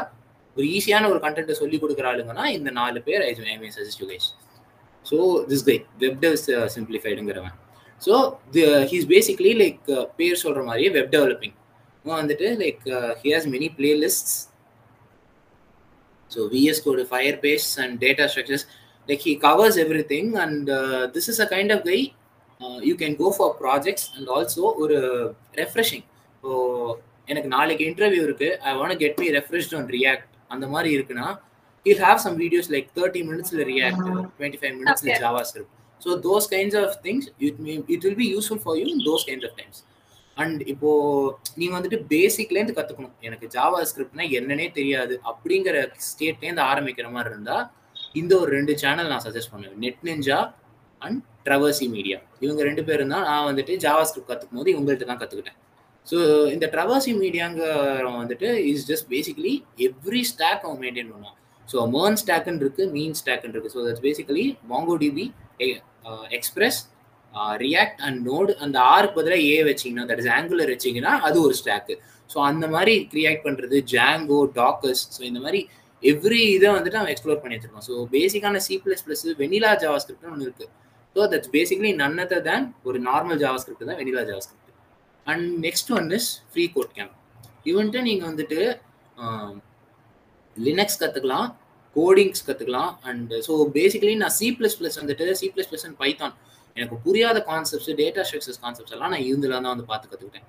ஒரு 0.58 0.66
ஈஸியான 0.70 1.10
ஒரு 1.10 1.20
கண்டென்ட்டை 1.20 1.56
சொல்லி 1.60 1.78
கொடுக்குற 1.78 2.08
ஆளுங்கன்னா 2.12 2.46
இந்த 2.58 2.70
நாலு 2.72 3.02
பேர் 3.02 3.24
I 3.26 3.34
mean 3.58 3.76
suggest 3.78 4.02
you 4.04 4.08
guys 4.08 4.30
so 5.06 5.18
this 5.52 5.66
guy 5.70 5.76
web 6.04 6.20
dev 6.26 6.36
சிம்பிளிஃபைடுங்கிறவன் 6.76 7.56
so 8.02 8.14
he's 8.92 9.08
basically 9.14 9.54
like 9.64 9.82
பேர் 10.16 10.42
சொல்கிற 10.44 10.64
மாதிரியே 10.64 10.90
வெப் 10.90 11.12
டெவலப்பிங் 11.16 11.56
வந்துட்டு 12.06 12.50
like 12.64 12.84
he 13.24 13.30
has 13.36 13.50
many 13.56 13.70
playlists 13.80 14.36
so 16.32 16.42
VS 16.54 16.84
code 16.86 17.04
Firebase 17.46 17.68
and 17.80 17.96
data 18.06 18.26
structures 18.32 18.66
like 19.10 19.24
he 19.28 19.34
covers 19.48 19.78
everything 20.14 20.32
and 20.44 20.70
this 21.14 21.28
is 21.28 21.40
a 21.40 21.50
kind 21.56 21.72
of 21.72 21.84
guy 21.90 22.00
you 22.82 22.94
can 22.96 23.16
go 23.16 23.28
for 23.38 23.54
projects 23.62 24.08
and 24.16 24.28
also 24.28 24.66
ஒரு 24.84 24.98
refreshing 25.58 26.06
so 26.44 26.50
எனக்கு 27.26 27.50
நாளைக்கு 27.50 27.84
interview 27.90 28.22
இருக்கு. 28.24 28.50
I 28.62 28.72
want 28.78 28.98
get 28.98 29.20
me 29.20 29.28
refreshed 29.30 29.76
on 29.76 29.90
React 29.90 30.30
அந்த 30.48 30.68
மாதிரி 30.68 30.90
இருக்குன்னா 30.98 31.28
you 31.90 31.96
have 32.06 32.22
some 32.26 32.38
videos 32.44 32.70
like 32.76 32.88
thirty 33.00 33.22
மினிட்ஸ்ல 33.30 33.66
React 33.72 34.02
twenty 34.38 34.62
five 34.62 34.76
மினிட்ஸ்ல 34.80 35.08
Okay. 35.08 35.22
JavaScript 35.50 35.76
so 36.02 36.12
those 36.26 36.48
kinds 36.54 36.78
of 36.82 36.96
things 37.06 37.28
it 37.48 37.60
me 37.66 37.74
it 37.94 38.04
will 38.06 38.20
be 38.24 38.28
useful 38.36 38.62
for 38.66 38.78
you 38.82 38.86
in 38.94 39.04
those 39.08 39.26
kinds 39.30 39.48
of 39.50 39.58
times 39.60 39.80
and 40.38 40.62
இப்போ 40.74 40.90
நீங்க 41.60 41.74
வந்துட்டு 41.78 41.98
பேசிக்லேருந்து 42.12 42.76
கத்துக்கணும். 42.78 43.16
எனக்கு 43.28 43.46
ஜாவா 43.56 43.80
ஸ்கிரிப்ட்னா 43.90 44.26
என்னன்னே 44.38 44.68
தெரியாது. 44.78 45.14
அப்படிங்கிற 45.32 45.76
ஸ்டேட்லேருந்து 46.10 46.64
ஆரம்பிக்கிற 46.72 47.08
மாதிரி 47.16 47.32
இருந்தா 47.34 47.58
இந்த 48.20 48.34
ஒரு 48.42 48.50
ரெண்டு 48.58 48.74
சேனல் 48.84 49.12
நான் 49.14 49.26
சஜஸ்ட் 49.26 49.52
பண்ணுவேன். 49.54 49.80
Net 49.86 50.04
Ninja 50.10 50.38
and 51.02 51.20
Traversy 51.46 51.86
Media 51.96 52.18
இவங்க 52.46 52.62
ரெண்டு 52.70 52.84
பேரும் 52.88 53.12
தான் 53.16 53.26
நான் 53.30 53.48
வந்துட்டு 53.50 53.74
ஜாவா 53.86 54.04
ஸ்கிரிப்ட் 54.10 54.32
கற்றுக்கும் 54.32 54.60
போது 54.60 54.72
இவங்கள்ட்ட 54.74 55.08
தான் 55.12 55.22
கற்றுக்கிட்டேன் 55.22 55.58
ஸோ 56.08 56.18
இந்த 56.54 56.66
ட்ரவர்சி 56.74 57.12
மீடியாங்க 57.22 57.62
வந்துட்டு 58.22 58.48
is 58.72 58.88
just 58.92 59.08
basically 59.14 59.54
every 59.88 60.22
stack 60.32 60.64
அவன் 60.68 60.82
மெயின்டைன் 60.84 61.12
பண்ணுவான். 61.14 61.38
ஸோ 61.70 61.86
மேர்ன் 61.96 62.20
ஸ்டாக்குன்னு 62.22 62.64
இருக்கு 62.64 62.84
மீன் 62.94 63.18
ஸ்டாக்குன்னு 63.20 63.56
இருக்கு. 63.56 63.74
So 63.76 63.82
that's 63.88 64.06
basically 64.08 64.46
MongoDB 65.04 65.26
Express 66.32 66.80
React 67.64 68.00
and 68.06 68.20
Node 68.28 68.52
அந்த 68.58 68.78
ஆருக்கு 68.92 69.18
பதிலாக 69.18 69.42
ஏ 69.50 69.58
வச்சிங்கன்னா 69.68 70.06
தட் 70.10 70.22
இஸ் 70.24 70.32
ஆங்குலர் 70.38 70.72
வச்சிங்கன்னா 70.76 71.14
அது 71.28 71.38
ஒரு 71.42 71.56
ஸ்டாக்கு 71.60 71.96
ஸோ 72.30 72.38
அந்த 72.48 72.66
மாதிரி 72.68 72.94
கிரியேட் 73.12 73.44
பண்ணுறது 73.46 73.78
ஜாங்கோ 73.94 74.40
டாக்கர்ஸ் 74.56 75.04
ஸோ 75.16 75.22
இந்த 75.30 75.40
மாதிரி 75.40 75.62
எவ்ரி 76.04 76.42
இதை 76.56 76.68
வந்துட்டு 76.76 77.00
அவன் 77.00 77.14
எக்ஸ்ப்ளோர் 77.14 77.42
பண்ணி 77.42 77.56
வச்சிருக்கான் 77.56 77.88
ஸோ 77.88 77.96
பேசிக்கான 78.14 78.62
C 78.68 78.76
plus 78.84 79.04
plus 79.06 79.24
vanilla 79.42 79.72
Java 79.82 79.98
ஸ்கிரிப்ட்னு 80.04 80.34
ஒன்று 80.34 80.48
இருக்குது 80.48 80.72
so 81.16 81.22
that's 81.28 81.54
basically 81.56 81.92
none other 82.02 82.44
than 82.48 82.68
ஒரு 82.84 82.98
நார்மல் 83.08 83.40
ஜாவா 83.44 83.60
ஸ்கிரிப்ட் 83.62 83.90
தான் 83.90 84.00
vanilla 84.02 84.24
JavaScript 84.46 84.76
and 85.28 85.48
next 85.66 85.92
one 85.98 86.10
is 86.12 86.30
free 86.52 86.66
code 86.76 86.94
camp 86.98 87.16
இவன்ட்டு 87.66 88.02
நீங்கள் 88.02 88.30
வந்துட்டு 88.30 88.60
um, 89.18 89.52
லினக்ஸ் 90.56 91.00
கற்றுக்கலாம் 91.02 91.50
கோடிங்ஸ் 91.96 92.46
கற்றுக்கலாம் 92.48 92.92
அண்ட் 93.10 93.34
ஸோ 93.48 93.54
பேசிக்கலி 93.78 94.16
நான் 94.24 94.36
சி 94.40 94.48
ப்ளஸ் 94.60 94.78
ப்ளஸ் 94.80 94.98
வந்துட்டு 95.02 95.36
C 95.42 95.48
plus 95.56 95.70
plus 95.72 95.86
and 95.90 95.98
Python 96.04 96.34
எனக்கு 96.78 96.98
புரியாத 97.06 97.38
கான்செப்ட்ஸ் 97.52 97.92
டேட்டா 98.02 98.24
ஸ்ட்ரக்சர்ஸ் 98.30 98.62
கான்செப்ட்ஸ் 98.66 98.96
எல்லாம் 98.98 99.14
நான் 99.14 99.26
இதில் 99.30 99.56
தான் 99.56 99.72
வந்து 99.74 99.88
பார்த்து 99.92 100.12
கற்றுக்கிட்டேன் 100.12 100.48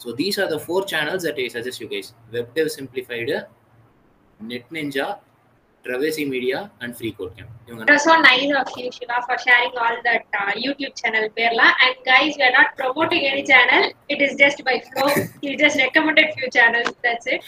so 0.00 0.14
these 0.20 0.38
are 0.42 0.50
the 0.54 0.58
four 0.66 0.86
channels 0.92 1.26
that 1.28 1.40
I 1.44 1.48
suggest 1.56 1.82
you 1.84 1.88
guys 1.94 2.10
web 2.36 2.52
dev 2.58 2.70
simplified 2.78 3.36
net 4.40 4.70
ninja 4.78 5.08
Traversy 5.84 6.24
Media 6.26 6.58
and 6.80 6.96
Free 6.96 7.12
Code 7.12 7.36
Camp. 7.36 7.50
That's 7.86 8.04
so 8.04 8.14
nice 8.20 8.50
of 8.52 8.68
you, 8.76 8.90
Shiva, 8.92 9.18
for 9.26 9.36
sharing 9.38 9.72
all 9.76 9.96
that 10.04 10.24
uh, 10.34 10.52
YouTube 10.54 10.94
channel, 10.94 11.28
Perla. 11.30 11.68
And 11.84 11.94
guys, 12.04 12.34
we 12.38 12.44
are 12.44 12.52
not 12.52 12.76
promoting 12.76 13.24
any 13.24 13.44
channel. 13.44 13.84
It 14.08 14.20
is 14.20 14.32
just 14.36 14.62
by 14.62 14.76
flow. 14.82 15.08
he 15.40 15.56
just 15.56 15.78
recommended 15.78 16.34
few 16.34 16.50
channels. 16.50 16.92
That's 17.02 17.26
it. 17.26 17.42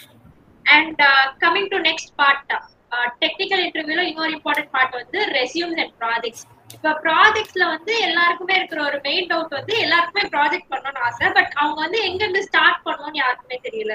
And 0.66 0.96
uh, 1.00 1.32
coming 1.40 1.68
to 1.70 1.78
next 1.80 2.16
part, 2.16 2.38
uh, 2.50 3.06
technical 3.22 3.58
interview 3.58 3.96
ல 3.98 4.02
இன்னொரு 4.10 4.32
important 4.36 4.72
part 4.74 4.94
வந்து 5.00 5.18
resumes 5.38 5.80
and 5.82 5.94
projects 6.02 6.44
இப்போ 6.74 6.90
ப்ராஜெக்ட்ஸ்ல 7.04 7.64
வந்து 7.72 7.92
எல்லாருக்குமே 8.06 8.54
இருக்கிற 8.58 8.80
ஒரு 8.88 8.98
main 9.06 9.26
doubt 9.30 9.56
வந்து 9.58 9.74
எல்லாருக்குமே 9.84 10.24
ப்ராஜெக்ட் 10.34 10.70
பண்ணணும்னு 10.72 11.02
ஆசை 11.08 11.28
பட் 11.38 11.52
அவங்க 11.60 11.78
வந்து 11.84 11.98
எங்க 12.08 12.20
இருந்து 12.24 12.42
ஸ்டார்ட் 12.48 12.80
பண்ணணும்னு 12.86 13.20
யாருக்குமே 13.22 13.58
தெரியல. 13.66 13.94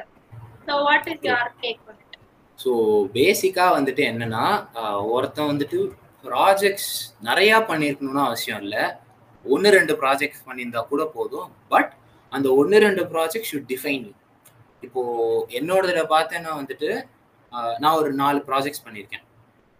So 0.67 0.73
what 0.87 1.07
is 1.13 1.23
your 1.29 1.51
take 1.63 1.81
on 1.89 1.95
it? 2.03 2.19
So 2.59 2.71
பேசிக்காக 3.17 3.71
வந்துட்டு 3.77 4.03
என்னன்னா 4.11 4.45
ஒருத்தன் 5.15 5.51
வந்துட்டு 5.53 5.79
ப்ராஜெக்ட்ஸ் 6.23 6.91
நிறையா 7.29 7.57
பண்ணியிருக்கணும்னு 7.71 8.23
அவசியம் 8.27 8.61
இல்லை. 8.65 8.83
ஒன்று 9.45 9.69
ரெண்டு 9.77 9.93
ப்ராஜெக்ட்ஸ் 10.03 10.45
பண்ணியிருந்தா 10.47 10.81
கூட 10.91 11.03
போதும் 11.17 11.49
பட் 11.73 11.91
அந்த 12.31 12.47
ஒன்று 12.61 12.77
ரெண்டு 12.87 13.03
ப்ராஜெக்ட் 13.13 13.49
ஷுட் 13.51 13.69
டிஃபைன் 13.73 14.05
யூ 14.07 14.13
இப்போ 14.85 15.01
என்னோடதுல 15.59 16.01
பார்த்தேன்னா 16.15 16.51
வந்துட்டு 16.61 16.89
நான் 17.83 17.97
ஒரு 18.01 18.09
நாலு 18.21 18.39
ப்ராஜெக்ட்ஸ் 18.49 18.83
பண்ணியிருக்கேன். 18.85 19.23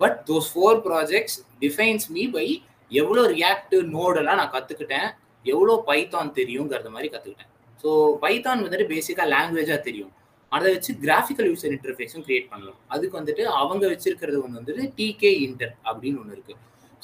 But 0.01 0.17
those 0.29 0.49
four 0.53 0.79
projects 0.87 1.37
defines 1.63 2.05
me 2.15 2.23
by 2.35 2.47
எவ்வளோ 2.91 3.23
ரியாக்ட் 3.35 3.75
நோடெல்லாம் 3.95 4.39
நான் 4.41 4.53
கற்றுக்கிட்டேன் 4.55 5.07
எவ்வளோ 5.45 5.73
பைத்தான் 5.89 6.29
தெரியுங்கிறத 6.39 6.89
மாதிரி 6.95 7.09
கற்றுக்கிட்டேன் 7.13 7.51
ஸோ 7.83 7.89
பைத்தான் 8.23 8.63
வந்துட்டு 8.65 8.87
பேசிக்காக 8.93 9.27
லாங்குவேஜாக 9.33 9.79
தெரியும். 9.87 10.11
அதை 10.51 10.67
வச்சு 10.73 10.91
கிராஃபிக்கல் 11.03 11.47
யூசர் 11.51 11.73
இன்டர்ஃபேஸும் 11.77 12.23
கிரியேட் 12.27 12.47
பண்ணலாம். 12.51 12.79
அதுக்கு 12.93 13.15
வந்துட்டு 13.19 13.43
அவங்க 13.61 13.83
வச்சிருக்கிறது 13.93 14.37
ஒன்று 14.43 14.59
வந்துட்டு 14.59 14.83
டிகே 14.99 15.31
இன்டர் 15.47 15.73
அப்படின்னு 15.89 16.19
ஒன்று 16.21 16.35
இருக்கு. 16.37 16.55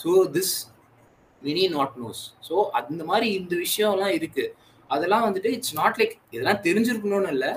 So 0.03 0.11
this 0.35 0.53
mini 1.41 1.63
not 1.75 1.95
knows 2.03 2.21
so 2.47 2.55
அந்த 2.79 3.01
மாதிரி 3.11 3.27
இந்த 3.39 3.53
விஷயம்லாம் 3.65 4.15
இருக்கு. 4.19 4.45
அதெல்லாம் 4.89 5.25
வந்துட்டு 5.27 5.51
இட்ஸ் 5.57 5.75
நாட் 5.81 5.99
லைக் 6.01 6.15
இதெல்லாம் 6.35 6.63
தெரிஞ்சிருக்கணும்னு 6.67 7.31
இல்லை. 7.35 7.51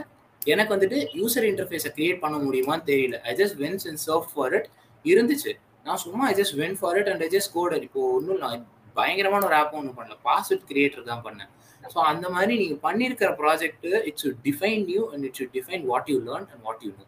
எனக்கு 0.53 0.73
வந்துட்டு 0.75 0.99
யூசர் 1.21 1.47
இன்டர்ஃபேஸை 1.51 1.91
கிரியேட் 1.99 2.23
பண்ண 2.25 2.37
முடியுமான்னு 2.47 2.87
தெரியல. 2.93 3.19
I 3.31 3.35
just 3.41 3.59
went 3.65 3.87
and 3.91 4.03
serve 4.07 4.27
for 4.33 4.55
it 4.59 4.69
இருந்துச்சு. 5.05 5.53
நான் 5.89 6.01
சும்மா 6.07 6.25
I 6.31 6.35
just 6.41 6.57
went 6.63 6.79
for 6.81 6.99
it 7.01 7.11
and 7.13 7.25
I 7.27 7.29
just 7.37 7.53
coder 7.57 7.85
இப்போ 7.89 8.03
ஒன்றும் 8.17 8.41
நான் 8.45 8.63
பயங்கரமான 8.99 9.45
ஒரு 9.49 9.57
ஆப் 9.61 9.77
ஒன்றும் 9.81 9.99
பண்ணல. 9.99 10.17
பாஸ்வேர்ட் 10.29 10.65
கிரியேட்டர் 10.71 11.09
தான் 11.11 11.25
பண்ணேன். 11.27 11.51
ஸோ 11.93 11.99
அந்த 12.13 12.27
மாதிரி 12.35 12.53
நீங்கள் 12.63 12.81
பண்ணியிருக்கிற 12.87 13.29
project 13.43 13.85
it 14.09 14.19
should 14.23 14.39
define 14.47 14.87
you 14.95 15.03
and 15.13 15.27
it 15.29 15.39
you 15.41 15.47
define 15.59 15.85
what 15.91 16.09
you 16.13 16.17
learn 16.29 16.49
and 16.53 16.63
what 16.69 16.83
you 16.87 16.91
know 16.97 17.05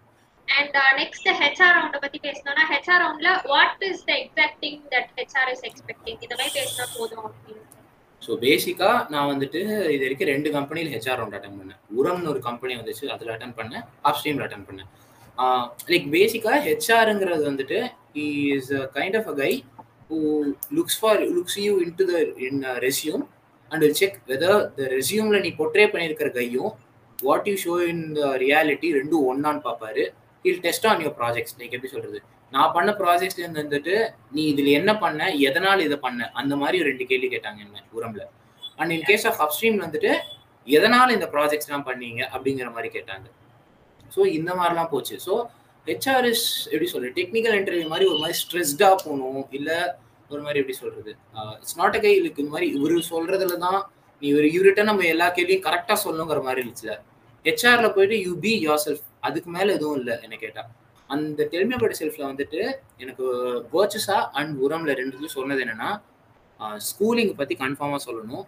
and 0.48 0.76
next 1.00 1.28
HR 1.40 1.74
ரவுண்ட 1.78 1.98
பத்தி 2.04 2.18
பேசணும்னா 2.26 2.66
ஹெச்ஆர் 2.74 3.02
ரவுண்ட்ல 3.04 3.32
what 3.52 3.82
is 3.88 4.04
the 4.10 4.12
exact 4.22 4.60
thing 4.64 4.78
that 4.94 5.10
HR 5.18 5.50
is 5.54 5.64
expecting 5.70 6.20
இந்த 6.26 6.34
மாதிரி 6.38 6.54
பேசினா 6.58 6.86
போதும் 6.98 7.26
அப்படின்னு. 7.28 7.64
ஸோ 8.22 8.30
பேசிக்காக 8.44 8.96
நான் 9.12 9.28
வந்துட்டு 9.32 9.60
இது 9.94 10.02
வரைக்கும் 10.04 10.30
ரெண்டு 10.32 10.48
கம்பெனியில் 10.56 10.92
ஹெச்ஆர் 10.94 11.18
ரவுண்ட் 11.20 11.36
அட்டன் 11.38 11.58
பண்ணேன். 11.60 11.80
உரம்னு 11.98 12.30
ஒரு 12.32 12.40
கம்பெனி 12.48 12.74
வந்துச்சு 12.80 13.04
அதில் 13.14 13.32
அட்டன் 13.34 13.56
பண்ணேன். 13.58 13.84
அப்ஸ்ட்ரீமில் 14.08 14.44
அட்டன் 14.46 14.66
பண்ணேன். 14.68 14.88
லைக் 15.92 16.06
பேசிக்காக 16.14 16.58
ஹெச்ஆருங்கிறது 16.68 17.44
வந்துட்டு 17.50 17.78
is 18.24 18.72
a 18.80 18.84
kind 18.96 19.16
of 19.20 19.28
a 19.32 19.34
guy 19.42 19.52
who 20.10 20.18
looks 20.78 20.98
for 21.00 21.20
looks 21.36 21.58
you 21.66 21.72
into 22.00 22.06
the 22.12 22.24
in 22.46 22.60
resume 22.86 23.24
and 23.70 23.86
check 24.00 24.18
whether 24.30 24.56
the 24.78 24.88
ரெசியூமில் 24.96 25.42
நீ 25.46 25.50
பொட்ரே 25.60 25.86
பண்ணியிருக்கிற 25.92 26.30
கையும் 26.38 26.72
what 27.18 27.48
you 27.50 27.54
show 27.64 27.76
in 27.92 28.04
the 28.18 28.30
reality 28.44 28.90
ரெண்டும் 28.98 29.26
ஒன்னான்னு 29.30 29.62
பார்ப்பாரு. 29.68 30.04
இல் 30.44 30.60
test 30.66 30.86
on 30.90 31.00
your 31.04 31.16
projects 31.20 31.56
like 31.60 31.74
எப்படி 31.76 31.92
சொல்கிறது 31.94 32.20
நான் 32.52 32.72
பண்ண 32.74 32.90
ப்ராஜெக்ட்ஸ்லேருந்து 33.00 33.62
வந்துட்டு 33.62 33.94
நீ 34.32 34.42
இதில் 34.52 34.70
என்ன 34.78 34.90
பண்ண 34.96 35.20
எதனால் 35.48 35.84
இதை 35.86 35.96
பண்ண? 35.98 36.20
அந்த 36.34 36.54
மாதிரி 36.56 36.78
ரெண்டு 36.82 37.04
கேள்வி 37.10 37.28
கேட்டாங்க 37.28 37.60
என்ன 37.66 37.82
உரம்ல 37.96 38.22
and 38.78 38.92
in 38.92 39.04
case 39.08 39.26
of 39.26 39.40
upstream 39.44 39.78
வந்துட்டு 39.84 40.10
எதனால் 40.66 41.14
இந்த 41.16 41.26
ப்ராஜெக்ட்ஸ் 41.34 41.68
எல்லாம் 41.68 41.86
பண்ணீங்க 41.88 42.20
அப்படிங்கிற 42.32 42.68
மாதிரி 42.72 42.88
கேட்டாங்க. 42.96 43.26
ஸோ 44.12 44.20
இந்த 44.38 44.50
மாதிரிலாம் 44.58 44.90
போச்சு. 44.90 45.16
ஸோ 45.26 45.34
ஹெச்ஆர்எஸ் 45.86 46.46
எப்படி 46.72 46.88
சொல்றது 46.92 47.12
டெக்னிக்கல் 47.18 47.56
இன்டர்வியூ 47.58 47.86
மாதிரி 47.92 48.06
ஒரு 48.10 48.18
மாதிரி 48.18 48.36
ஸ்ட்ரெஸ்டாக 48.40 48.96
போகணும் 49.04 49.44
இல்ல 49.50 49.70
ஒரு 50.30 50.40
மாதிரி 50.42 50.60
எப்படி 50.62 50.76
சொல்றது 50.78 51.10
இட்ஸ் 51.58 51.78
நாட் 51.78 51.96
அ 51.96 52.00
கை 52.00 52.12
இருக்கு 52.18 52.42
இந்த 52.42 52.52
மாதிரி 52.54 52.68
இவர் 52.76 52.96
சொல்றதுல 53.12 53.56
தான் 53.66 53.78
நீ 54.22 54.26
இவர் 54.28 54.48
இவர்கிட்ட 54.48 54.82
நம்ம 54.82 55.04
எல்லா 55.12 55.28
கேள்வியும் 55.36 55.64
கரெக்டாக 55.68 55.98
சொல்லணுங்கிற 56.04 56.40
மாதிரி 56.42 56.62
இருந்துச்சு 56.62 56.94
ஹெச்ஆர்ல 57.44 57.88
போயிட்டு 57.96 58.16
யூ 58.26 58.32
பி 58.44 58.52
யோர் 58.66 58.82
செல்ஃப் 58.86 59.04
அதுக்கு 59.20 59.50
மேலே 59.50 59.70
எதுவும் 59.78 59.98
இல்லை 60.00 60.14
என்ன 60.26 60.36
கேட்டால் 60.36 60.68
அந்த 61.14 61.48
டெல்மியபடி 61.54 61.94
செல்ஃபில் 62.00 62.28
வந்துட்டு 62.30 62.60
எனக்கு 63.02 63.26
பர்ச்சஸா 63.74 64.18
அண்ட் 64.38 64.54
உரம்ல 64.64 64.94
ரெண்டுத்தையும் 65.00 65.36
சொன்னது 65.38 65.62
என்னன்னா 65.64 65.90
ஸ்கூலிங் 66.88 67.34
பற்றி 67.40 67.54
கன்ஃபார்மாக 67.64 68.00
சொல்லணும். 68.06 68.46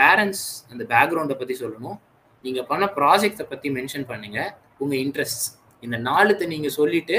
பேரண்ட்ஸ் 0.00 0.44
அந்த 0.72 0.82
பேக்ரவுண்டை 0.92 1.36
பற்றி 1.40 1.54
சொல்லணும். 1.62 1.96
நீங்கள் 2.44 2.68
பண்ண 2.70 2.84
ப்ராஜெக்டை 2.98 3.46
பற்றி 3.52 3.68
மென்ஷன் 3.78 4.06
பண்ணுங்க. 4.10 4.38
உங்கள் 4.82 5.00
இன்ட்ரெஸ்ட் 5.04 5.46
இந்த 5.86 5.96
நாலுத்தை 6.10 6.46
நீங்கள் 6.54 6.76
சொல்லிட்டு 6.78 7.18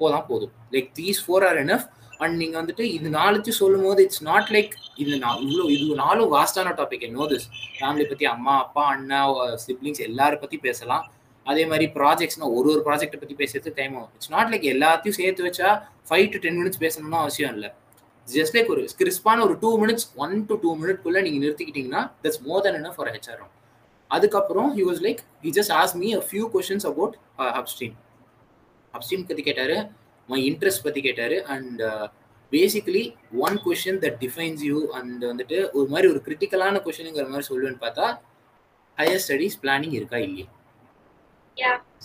போதான் 0.00 0.28
போதும். 0.30 0.52
Like 0.74 0.88
these 1.00 1.20
four 1.24 1.44
are 1.48 1.58
enough 1.64 1.86
and 2.24 2.36
நீங்கள் 2.40 2.60
வந்துட்டு 2.60 2.84
இது 2.96 3.08
நாலுத்தையும் 3.20 3.60
சொல்லும் 3.60 3.84
போது 3.86 4.00
இட்ஸ் 4.06 4.24
நாட் 4.28 4.50
லைக் 4.56 4.74
இது 5.02 5.18
நான் 5.24 5.40
இவ்வளோ 5.44 5.64
இது 5.76 5.94
நாளும் 6.02 6.30
வாஸ்டான 6.36 6.72
டாபிக் 6.80 7.06
நோ 7.16 7.24
திஸ் 7.32 7.46
ஃபேமிலி 7.78 8.04
பற்றி 8.10 8.26
அம்மா 8.34 8.54
அப்பா 8.64 8.84
அண்ணா 8.94 9.20
சிப்ளிங்ஸ் 9.64 10.02
எல்லாரும் 10.08 10.42
பற்றி 10.44 10.58
பேசலாம். 10.66 11.04
அதே 11.46 11.62
மாதிரி 11.70 11.86
ப்ராஜெக்ட்ஸ்னா 11.98 12.48
ஒரு 12.58 12.68
ஒரு 12.72 12.82
ப்ராஜெக்ட்டை 12.88 13.18
பற்றி 13.22 13.36
பேசுறது 13.40 13.70
டைம் 13.78 13.94
ஆகும். 13.98 14.12
இட்ஸ் 14.16 14.32
நாட் 14.34 14.50
லைக் 14.52 14.66
எல்லாத்தையும் 14.74 15.18
சேர்த்து 15.20 15.46
வச்சா 15.48 15.68
ஃபைவ் 16.08 16.26
டு 16.34 16.38
டென் 16.44 16.58
மினிட்ஸ் 16.60 16.80
பேசணும்னு 16.84 17.18
அவசியம் 17.24 17.52
இல்லை. 17.56 17.70
ஜஸ்ட் 18.28 18.54
லைக் 18.56 18.70
ஒரு 18.74 18.82
கிறிஸ்பான 19.00 19.42
ஒரு 19.46 19.54
two 19.62 19.70
minutes 19.82 20.06
one 20.24 20.34
to 20.48 20.54
two 20.64 20.70
மினிட்குள்ளே 20.82 21.20
நீங்கள் 21.26 21.42
நிறுத்திக்கிட்டீங்கன்னா 21.44 22.02
தட்ஸ் 22.24 22.40
மோர் 22.46 22.62
தென் 22.66 22.78
என்ன 22.80 22.92
ஃபார் 22.96 23.10
ஹெச்ஆர் 23.14 23.42
அதுக்கப்புறம் 24.10 24.70
he 24.76 24.82
was 24.88 25.02
like 25.06 25.20
he 25.44 25.52
just 25.58 25.74
as 25.80 25.94
me 26.02 26.08
a 26.20 26.22
few 26.28 26.46
questions 26.54 26.86
about 26.90 27.14
upstream 27.60 27.94
upstream 28.94 29.26
பற்றி 29.28 29.42
கேட்டார் 29.42 29.76
மை 30.28 30.40
இன்ட்ரெஸ்ட் 30.50 30.84
பற்றி 30.86 31.00
கேட்டார் 31.00 31.36
and 31.54 31.82
basically 32.52 33.04
one 33.46 33.56
question 33.66 34.00
that 34.04 34.18
defines 34.24 34.62
you 34.70 34.78
and 34.98 35.22
வந்துட்டு 35.30 35.58
ஒரு 35.78 35.86
மாதிரி 35.88 36.08
ஒரு 36.12 36.20
கிரிட்டிக்கலான 36.26 36.82
கொஷினுங்கிற 36.86 37.26
மாதிரி 37.28 37.48
சொல்லுவேன்னு 37.50 37.80
பார்த்தா 37.86 38.06
ஹையர் 38.98 39.22
ஸ்டடீஸ் 39.24 39.56
பிளானிங் 39.62 39.94
இருக்கா 40.00 40.18
இல்லையா? 40.26 40.46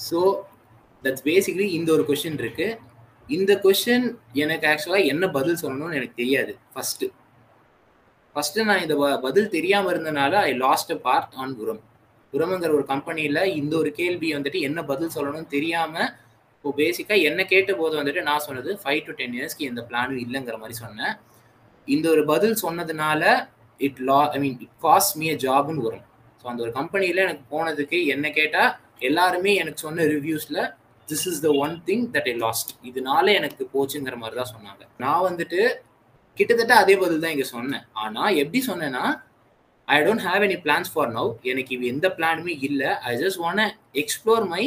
ஸோ 0.08 0.20
தட்ஸ் 1.04 1.26
பேசிக்லி 1.30 1.66
இந்த 1.78 1.90
ஒரு 1.96 2.04
கொஷின் 2.10 2.40
இருக்கு. 2.44 2.68
இந்த 3.30 3.52
கொஷின் 3.66 4.06
எனக்கு 4.44 4.66
ஆக்சுவலாக 4.72 5.10
என்ன 5.12 5.26
பதில் 5.38 5.62
சொல்லணும்னு 5.64 5.98
எனக்கு 6.00 6.20
தெரியாது. 6.22 6.54
ஃபர்ஸ்ட் 6.74 7.06
ஃபர்ஸ்ட் 8.36 8.60
நான் 8.70 8.84
இந்த 8.86 8.96
பதில் 9.26 9.54
தெரியாமல் 9.56 9.92
இருந்தனால 9.94 10.34
I 10.50 10.52
lost 10.66 10.92
a 10.96 11.00
part 11.08 11.36
on 11.44 11.54
உரம் 11.64 11.82
உரம்ங்கிற 12.34 12.72
ஒரு 12.78 12.86
கம்பெனியில் 12.94 13.42
இந்த 13.60 13.74
ஒரு 13.82 13.90
கேள்வி 14.00 14.30
வந்துட்டு 14.36 14.60
என்ன 14.68 14.80
பதில் 14.92 15.14
சொல்லணும்னு 15.16 15.54
தெரியாமல் 15.56 16.10
இப்போ 16.56 16.72
பேசிக்காக 16.80 17.28
என்ன 17.30 17.42
கேட்ட 17.54 17.72
போது 17.76 17.94
வந்துட்டு 18.00 18.22
நான் 18.30 18.46
சொன்னது 18.48 18.72
ஃபைவ் 18.82 19.02
டு 19.08 19.14
டென் 19.20 19.36
இயர்ஸ்க்கு 19.38 19.68
எந்த 19.72 19.82
பிளானும் 19.90 20.22
இல்லைங்கிற 20.26 20.56
மாதிரி 20.62 20.78
சொன்னேன். 20.84 21.14
இந்த 21.88 22.06
ஒரு 22.16 22.24
பதில் 22.32 22.56
சொன்னதுனால 22.64 23.24
it 23.80 24.02
law 24.10 24.20
I 24.36 24.40
mean 24.44 24.58
it 24.66 24.76
cost 24.86 25.16
me 25.22 25.28
a 25.36 25.38
ஜாப்னு 25.46 25.86
வரும் 25.88 26.06
ஸோ 26.42 26.46
அந்த 26.52 26.62
ஒரு 26.66 26.72
கம்பெனியில் 26.80 27.24
எனக்கு 27.26 27.46
போனதுக்கு 27.54 28.00
என்ன 28.16 28.30
கேட்டால் 28.40 28.72
எல்லாருமே 29.10 29.52
எனக்கு 29.62 29.84
சொன்ன 29.86 30.06
ரிவ்யூஸில் 30.16 30.62
this 31.08 31.26
is 31.32 31.42
the 31.46 31.50
one 31.66 31.76
thing 31.90 32.06
that 32.16 32.30
I 32.32 32.36
lost 32.46 32.72
இதனால 32.90 33.26
எனக்கு 33.40 33.64
போச்சுங்கிற 33.74 34.16
மாதிரி 34.24 34.38
தான் 34.42 34.52
சொன்னாங்க. 34.56 34.84
நான் 35.04 35.26
வந்துட்டு 35.30 35.60
கிட்டத்தட்ட 36.38 36.74
அதே 36.84 36.96
பதில் 37.04 37.24
தான் 37.24 37.34
இங்கே 37.36 37.48
சொன்னேன். 37.56 37.86
ஆனால் 38.04 38.36
எப்படி 38.42 38.62
சொன்னேன்னா 38.72 39.04
I 39.88 39.98
don't 40.08 40.26
have 40.30 40.44
any 40.48 40.58
plans 40.66 40.92
for 40.94 41.12
now 41.18 41.32
எனக்கு 41.52 41.72
இது 41.76 41.86
எந்த 41.94 42.08
பிளானுமே 42.18 42.56
இல்லை. 42.68 42.90
I 43.10 43.14
just 43.24 43.42
want 43.46 43.66
explore 44.02 44.46
my 44.56 44.64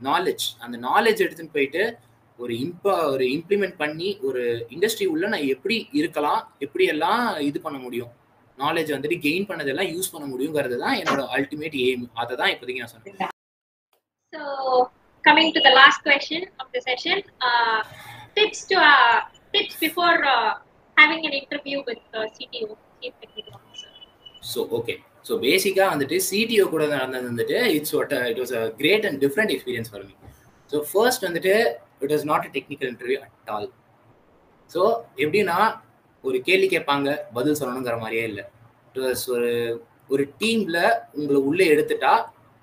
knowledge 0.00 0.44
அந்த 0.64 0.76
நாலேஜ் 0.88 1.24
எடுத்துன்னு 1.26 1.56
போயிட்டு 1.56 1.82
ஒரு 2.38 2.52
இம்ப 2.64 2.84
ஒரு 3.12 3.24
இம்ப்ளிமெண்ட் 3.36 3.76
பண்ணி 3.80 4.08
ஒரு 4.28 4.42
இண்டஸ்ட்ரி 4.74 5.06
உள்ள 5.12 5.28
நான் 5.32 5.48
எப்படி 5.54 5.76
இருக்கலாம் 6.00 6.42
எப்படி 6.64 6.84
எல்லாம் 6.92 7.22
இது 7.48 7.58
பண்ண 7.64 7.78
முடியும்? 7.86 8.12
நாலேஜ் 8.58 8.92
வந்துட்டு 8.94 9.18
கெயின் 9.24 9.48
பண்ணதெல்லாம் 9.48 9.90
யூஸ் 9.94 10.12
பண்ண 10.12 10.26
முடியுங்கிறது 10.34 10.78
தான் 10.84 10.96
என்னோட 11.00 11.22
அல்டிமேட் 11.36 11.76
எய்ம் 11.86 12.06
அதை 12.22 12.32
தான் 12.42 12.52
இப்போதைக்கு 12.54 12.84
நான் 12.84 12.94
சொன்னேன். 12.94 13.34
So, 14.32 14.90
coming 15.24 15.54
to 15.54 15.60
the 15.60 15.70
last 15.70 16.02
question 16.02 16.44
of 16.60 16.66
the 16.74 16.80
session, 16.82 17.22
uh, 17.40 17.82
tips 18.36 18.66
to 18.66 18.76
uh, 18.76 19.20
tips 19.54 19.76
before 19.76 20.22
uh, 20.22 20.56
having 20.96 21.24
an 21.24 21.32
interview 21.32 21.78
with 21.86 21.98
uh, 22.12 22.26
CTO, 22.28 22.76
Chief 23.00 23.14
Technical 23.22 23.54
Officer. 23.54 23.90
So 24.44 24.60
okay. 24.78 24.98
So 25.26 25.34
பேசிக்காக 25.40 25.86
வந்துட்டு 25.92 26.16
சிடிஓ 26.26 26.64
கூட 26.72 26.82
நடந்தது 26.92 27.26
வந்துட்டு 27.30 27.56
it's 27.76 27.94
what 27.94 28.12
it 28.28 28.38
was 28.42 28.52
a 28.58 28.62
great 28.78 29.04
and 29.08 29.18
different 29.24 29.50
experience 29.54 29.90
for 29.92 30.04
me 30.06 30.14
so 30.70 30.78
first 30.90 31.24
வந்துட்டு 31.26 31.52
it 32.04 32.12
was 32.14 32.24
not 32.30 32.46
a 32.48 32.52
technical 32.54 32.88
interview 32.92 33.18
at 33.24 33.50
all 33.54 33.68
so 34.70 34.82
எப்படின்னா 35.24 35.58
ஒரு 36.24 36.38
கேள்வி 36.48 36.68
கேட்பாங்க 36.74 37.08
பதில் 37.36 37.58
சொல்லணுங்கிற 37.60 37.96
மாதிரியே 38.04 38.24
இல்லை 38.30 38.44
இட் 38.88 39.00
வாஸ் 39.06 39.24
ஒரு 39.36 39.50
ஒரு 40.10 40.26
டீமில் 40.42 40.80
உங்களை 41.18 41.40
உள்ளே 41.50 41.66
எடுத்துட்டா 41.74 42.14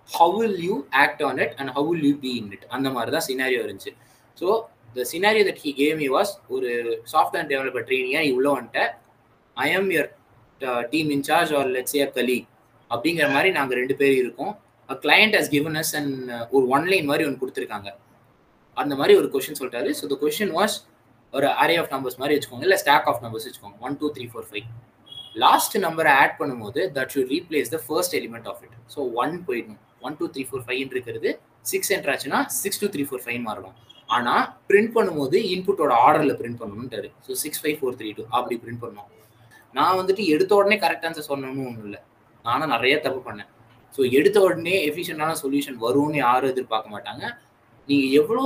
how 0.10 0.36
will 0.40 0.60
you 0.68 0.76
act 1.04 1.24
on 1.28 1.40
it 1.44 1.56
and 1.60 1.72
how 1.78 1.88
will 1.92 2.06
you 2.10 2.16
be 2.26 2.32
in 2.40 2.50
it 2.56 2.66
அந்த 2.76 2.88
மாதிரி 2.96 3.12
தான் 3.16 3.28
சினாரியோ 3.30 3.62
இருந்துச்சு. 3.66 3.94
So 4.42 4.48
the 4.98 5.06
scenario 5.14 5.46
that 5.50 5.62
he 5.66 5.72
came 5.82 6.02
you 6.06 6.10
was 6.18 6.34
ஒரு 6.56 6.70
சாஃப்ட்வேர் 7.14 7.50
டெவலப்பர் 7.54 7.88
ட்ரெயினியாக 7.90 8.24
நீ 8.28 8.32
உள்ள 8.40 8.50
I 9.58 9.70
am 9.80 9.90
your 9.96 10.12
team 10.94 11.10
in charge 11.18 11.52
or 11.60 11.70
let's 11.76 11.96
a 12.02 12.06
colleague 12.18 12.40
அப்படிங்கிற 12.92 13.28
மாதிரி 13.36 13.50
நாங்கள் 13.58 13.78
ரெண்டு 13.82 13.96
பேர் 14.00 14.16
இருக்கோம். 14.24 14.54
A 14.90 14.96
client 15.04 15.36
has 15.38 15.52
given 15.54 15.78
us 15.82 15.94
and 16.00 16.32
ஒரு 16.56 16.66
ஒன்லைன் 16.76 17.08
மாதிரி 17.12 17.24
ஒன்று 17.28 17.42
கொடுத்துருக்காங்க. 17.44 17.90
அந்த 18.78 18.94
மாதிரி 19.00 19.14
ஒரு 19.20 19.28
கொஷின் 19.34 19.58
சொல்லிட்டாரு. 19.60 19.92
ஸோ 20.00 20.08
த 20.12 20.16
கொஷின் 20.24 20.54
வாஸ் 20.58 20.76
ஒரு 21.34 21.48
அரே 21.62 21.76
ஆஃப் 21.82 21.94
நம்பர்ஸ் 21.94 22.20
மாதிரி 22.22 22.36
வச்சுக்கோங்க. 22.36 22.66
இல்லை 22.68 22.78
ஸ்டாக் 22.84 23.08
ஆஃப் 23.12 23.22
நம்பர்ஸ் 23.26 23.48
வச்சுக்கோங்க. 23.48 23.78
One 23.88 23.98
two 24.02 24.10
three 24.18 24.26
four 24.34 24.48
five 24.50 24.68
last 25.44 25.76
நம்பரை 25.86 26.12
ஆட் 26.22 26.36
பண்ணும்போது 26.42 26.82
that 26.98 27.12
should 27.14 27.32
replace 27.36 27.72
the 27.76 27.80
first 27.88 28.16
element 28.20 28.48
of 28.52 28.62
it 28.66 28.76
so 28.96 29.00
one 29.24 29.34
போயிடணும். 29.48 29.82
One 30.06 30.18
two 30.20 30.28
three 30.36 30.44
four 30.50 30.64
five 30.68 30.80
இருக்கிறது. 30.96 31.30
Six 31.72 31.92
enter 31.96 32.12
ஆச்சுன்னா 32.14 32.40
six 32.62 32.82
two 32.84 32.90
three 32.94 33.04
four 33.10 33.24
five 33.26 33.42
மாறணும் 33.50 33.76
ஆனால் 34.16 34.44
print 34.70 34.92
பண்ணும்போது 34.96 35.38
இன்புட்டோட 35.54 35.94
ஆர்டரில் 36.06 36.38
print 36.40 36.60
பண்ணணும்ட்டாரு 36.62 37.10
so 37.28 37.34
six 37.44 37.62
five 37.62 37.78
four 37.80 37.98
three 38.00 38.10
two 38.18 38.26
அப்படி 38.38 38.56
பிரிண்ட் 38.64 38.82
பண்ணணும் 38.84 39.12
நான் 39.78 39.98
வந்துட்டு 40.00 40.24
எடுத்த 40.34 40.52
உடனே 40.60 40.76
கரெக்ட் 40.84 41.06
ஆன்சர் 41.08 41.30
சொல்லணும்னு 41.30 41.66
ஒன்றும் 41.70 41.88
இல்லை. 41.88 42.00
நானும் 42.46 42.72
நிறைய 42.76 42.96
தப்பு 43.06 43.22
பண்ணேன். 43.28 43.50
ஸோ 43.96 44.02
எடுத்த 44.18 44.38
உடனே 44.48 44.76
எஃபிஷியண்டான 44.90 45.34
சொல்யூஷன் 45.42 45.78
வரும்னு 45.86 46.18
யாரும் 46.26 46.52
எதிர்பார்க்க 46.54 46.94
மாட்டாங்க. 46.96 47.24
நீங்கள் 47.90 48.14
எவ்வளோ 48.20 48.46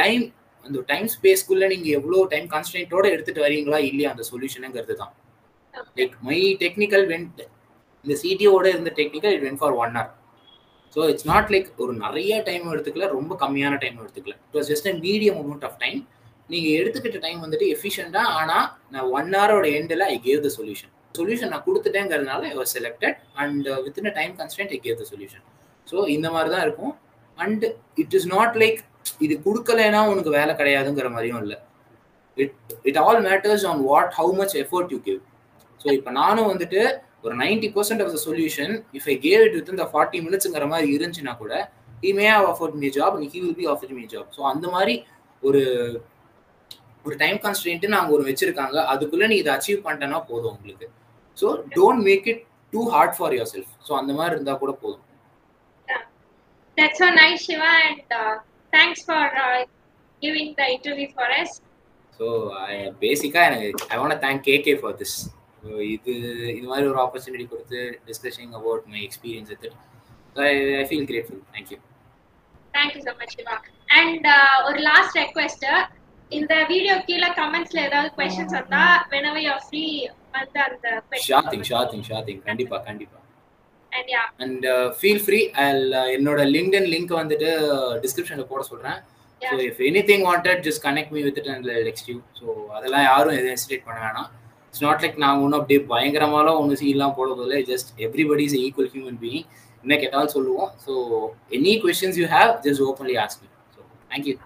டைம் 0.00 0.24
அந்த 0.66 0.80
டைம் 0.90 1.06
ஸ்பேஸ்க்குள்ளே 1.14 1.66
நீங்கள் 1.74 1.94
எவ்வளோ 1.98 2.18
டைம் 2.32 2.46
கான்ஸ்டன்ட்டோட 2.54 3.06
எடுத்துகிட்டு 3.14 3.44
வரீங்களா 3.46 3.78
இல்லையா 3.90 4.08
அந்த 4.14 4.24
சொல்யூஷனுங்கிறது 4.30 4.96
தான். 5.02 5.12
லைக் 5.98 6.16
மை 6.28 6.40
டெக்னிக்கல் 6.64 7.06
வென்ட் 7.12 7.40
இந்த 8.04 8.14
சிடிஓட 8.22 8.66
இருந்த 8.74 8.90
technical 9.00 9.34
it 9.36 9.44
went 9.46 9.60
for 9.62 9.76
one 9.82 9.94
hour 9.98 10.12
so 10.94 11.00
it's 11.10 11.26
not 11.30 11.50
like 11.54 11.68
ஒரு 11.82 11.92
நிறைய 12.04 12.34
டைம் 12.48 12.64
எடுத்துக்கல 12.72 13.08
ரொம்ப 13.16 13.32
கம்மியான 13.42 13.74
டைம் 13.82 13.98
எடுத்துக்கல. 14.02 14.34
It 14.48 14.56
was 14.58 14.70
just 14.72 14.88
a 14.92 14.94
medium 15.06 15.38
amount 15.42 15.66
of 15.68 15.78
time 15.84 16.00
நீங்கள் 16.52 16.76
எடுத்துக்கிட்ட 16.80 17.18
டைம் 17.26 17.40
வந்துட்டு 17.44 17.66
எஃபிஷியண்டாக 17.74 18.34
ஆனால் 18.40 18.66
நான் 18.94 19.08
ஒன் 19.18 19.30
ஹவரோட 19.38 19.66
எண்டில் 19.78 20.04
I 20.12 20.16
gave 20.26 20.40
the 20.46 20.50
solution 20.58 20.92
solution 21.18 21.50
நான் 21.54 21.64
கொடுத்துட்டேங்கிறதுனால 21.68 22.42
I 22.52 22.54
was 22.60 22.74
selected 22.78 23.16
and 23.42 23.68
in 24.00 24.10
a 24.12 24.14
time 24.20 24.34
constant 24.40 24.72
I 24.76 24.78
gave 24.86 24.98
the 25.02 25.06
solution 25.12 25.44
so 25.86 25.96
இந்த 26.16 26.28
மாதிரி 26.34 26.50
தான் 26.54 26.64
இருக்கும். 26.66 26.94
And 27.38 27.64
it 28.02 28.14
is 28.18 28.28
not 28.36 28.56
like 28.62 28.80
இது 29.24 29.34
கொடுக்கலைன்னா 29.46 30.00
உனக்கு 30.12 30.30
வேலை 30.38 30.52
கிடையாதுங்கிற 30.60 31.08
மாதிரியும் 31.14 31.42
இல்லை. 31.44 31.58
It 32.38 32.56
it 32.88 32.98
all 33.04 33.20
matters 33.28 33.64
on 33.70 33.80
what 33.90 34.10
how 34.18 34.32
much 34.40 34.54
effort 34.62 34.92
you 34.94 34.98
give 35.08 35.20
so 35.80 35.88
இப்போ 35.98 36.10
நானும் 36.20 36.48
வந்துட்டு 36.52 36.80
ஒரு 37.24 37.34
ninety 37.42 37.68
percent 37.76 38.02
of 38.04 38.12
the 38.16 38.20
solution 38.26 38.74
if 38.98 39.08
I 39.12 39.16
gave 39.26 39.42
it 39.46 39.56
with 39.58 39.72
இந்த 39.74 39.86
ஃபார்ட்டி 39.92 40.18
மினிட்ஸுங்கிற 40.26 40.66
மாதிரி 40.72 40.88
இருந்துச்சுன்னா 40.96 41.34
கூட 41.42 41.54
he 42.04 42.10
may 42.18 42.26
have 42.34 42.48
offered 42.52 42.76
me 42.82 42.90
job 42.98 43.16
he 43.34 43.40
will 43.44 43.58
be 43.62 43.66
offered 43.74 43.94
me 43.98 44.04
job 44.14 44.28
so 44.36 44.42
அந்த 44.52 44.66
மாதிரி 44.76 44.94
ஒரு 45.42 45.62
ஒரு 47.04 47.16
டைம் 47.22 47.38
கான்ஸ்டன்ட்டு 47.44 47.92
நாங்கள் 47.94 48.14
ஒரு 48.16 48.24
வச்சிருக்காங்க. 48.28 48.76
அதுக்குள்ளே 48.92 49.26
நீ 49.32 49.36
இதை 49.42 49.50
அச்சீவ் 49.56 49.84
பண்ணிட்டேன்னா 49.84 50.18
போதும் 50.30 50.52
உங்களுக்கு. 50.54 50.86
So 51.36 51.46
don't 51.76 52.02
make 52.08 52.26
it 52.32 52.42
too 52.72 52.80
hard 52.94 53.14
for 53.18 53.34
yourself 53.52 53.72
so 53.86 53.92
அந்த 54.00 54.12
மாதிரி 54.20 54.34
இருந்தால் 54.36 54.62
கூட 54.64 54.74
போதும். 54.84 55.04
That's 56.76 56.98
so 56.98 57.06
nice, 57.12 57.40
Shiva, 57.44 57.70
and 57.86 58.12
uh, 58.18 58.34
thanks 58.72 59.00
for 59.02 59.22
uh, 59.44 59.56
giving 60.22 60.48
the 60.58 60.66
interview 60.74 61.08
for 61.16 61.28
us. 61.40 61.50
So 62.20 62.26
பேசிக்காக 63.02 63.48
எனக்கு 63.48 63.68
I 63.92 63.98
want 64.00 64.20
thank 64.24 64.40
KK 64.48 64.74
for 64.80 64.96
this 65.00 65.16
so 65.24 65.37
இது 65.88 66.12
இது 66.52 66.66
மாதிரி 66.68 66.86
ஒரு 66.90 67.00
ஆப்பர்ச்சுனிட்டி 67.04 67.46
கொடுத்து 67.48 67.80
discussing 68.08 68.52
about 68.54 68.84
my 68.92 69.00
experience 69.06 69.50
with 69.54 69.66
I 70.42 70.50
I 70.76 70.86
feel 70.88 71.08
grateful 71.12 71.42
thank you 71.54 71.78
so 73.00 73.12
much, 73.14 73.30
Shiva. 73.34 73.54
And 73.98 74.24
uh, 74.30 74.56
ஒரு 74.66 74.80
last 74.88 75.16
request 75.18 75.64
இந்த 76.30 76.54
video 76.70 76.94
கீழே 77.06 77.28
கமெண்ட்ஸ்ல 77.38 77.78
ஏதாவது 77.86 78.08
கொஸ்டின்ஸ் 78.16 78.56
வந்தா 78.58 78.82
whenever 79.12 79.40
you're 79.44 79.62
free 79.68 79.88
வந்து 80.34 80.60
அந்த 80.66 80.88
ஷார் 81.26 81.48
திங் 81.52 81.66
ஷார் 81.70 81.88
திங் 81.92 82.04
ஷார் 82.08 82.24
திங் 82.26 82.42
கண்டிப்பாக 82.48 82.80
கண்டிப்பாக 82.88 83.22
and 83.92 84.10
yeah 84.14 84.22
and 84.44 84.66
feel 84.98 85.22
free 85.24 85.40
என்னோட 86.14 86.40
லிங்க்டின் 86.54 86.88
லிங்க் 86.94 87.14
வந்துட்டு 87.20 87.48
டிஸ்கிரிப்ஷனில் 88.04 88.50
போட 88.50 88.62
சொல்கிறேன் 88.70 88.98
so 89.42 89.56
if 89.66 89.80
anything 90.10 90.24
wanted 90.28 90.62
just 90.66 90.82
connect 90.86 91.14
me 91.16 91.22
with 91.26 91.40
and 91.54 91.68
next 91.88 92.10
you 92.12 92.18
so 92.40 92.46
அதெல்லாம் 92.78 93.06
யாரும் 93.10 93.36
எதுவும் 93.38 93.56
ஹெசிடேட் 93.56 93.86
பண்ண 93.88 93.98
வேணாம். 94.06 94.28
இட்ஸ் 94.78 94.86
நாட் 94.86 95.00
லைக் 95.04 95.16
நான் 95.22 95.40
ஒன்றும் 95.44 95.60
அப்படியே 95.60 95.80
பயங்கரமாலாம் 95.92 96.58
ஒன்று 96.60 96.74
சீலாம் 96.80 97.14
போட 97.16 97.30
போதில்லை 97.38 97.60
just 97.70 97.88
everybody 98.04 98.44
is 98.48 98.54
equal 98.64 98.90
human 98.92 99.18
being 99.22 99.46
என்ன 99.84 99.96
கேட்டாலும் 100.02 100.32
சொல்லுவோம். 100.34 100.70
So 100.84 100.92
any 101.56 101.72
questions 101.82 102.18
you 102.20 102.26
have 102.34 102.52
just 102.66 102.82
openly 102.88 103.16
ask 103.24 103.42
me 103.44 103.50
so 103.76 103.80
thank you 104.12 104.36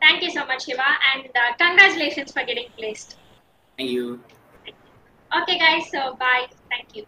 Thank 0.00 0.20
you 0.24 0.30
so 0.36 0.42
much, 0.48 0.62
Shiva, 0.66 0.86
and 1.10 1.26
uh, 1.34 1.50
congratulations 1.60 2.30
for 2.36 2.42
getting 2.48 2.68
placed. 2.78 3.10
Thank you 3.78 4.06
Okay, 5.30 5.56
guys, 5.58 5.84
so 5.92 6.00
bye. 6.22 6.42
Thank 6.72 6.88
you. 6.96 7.04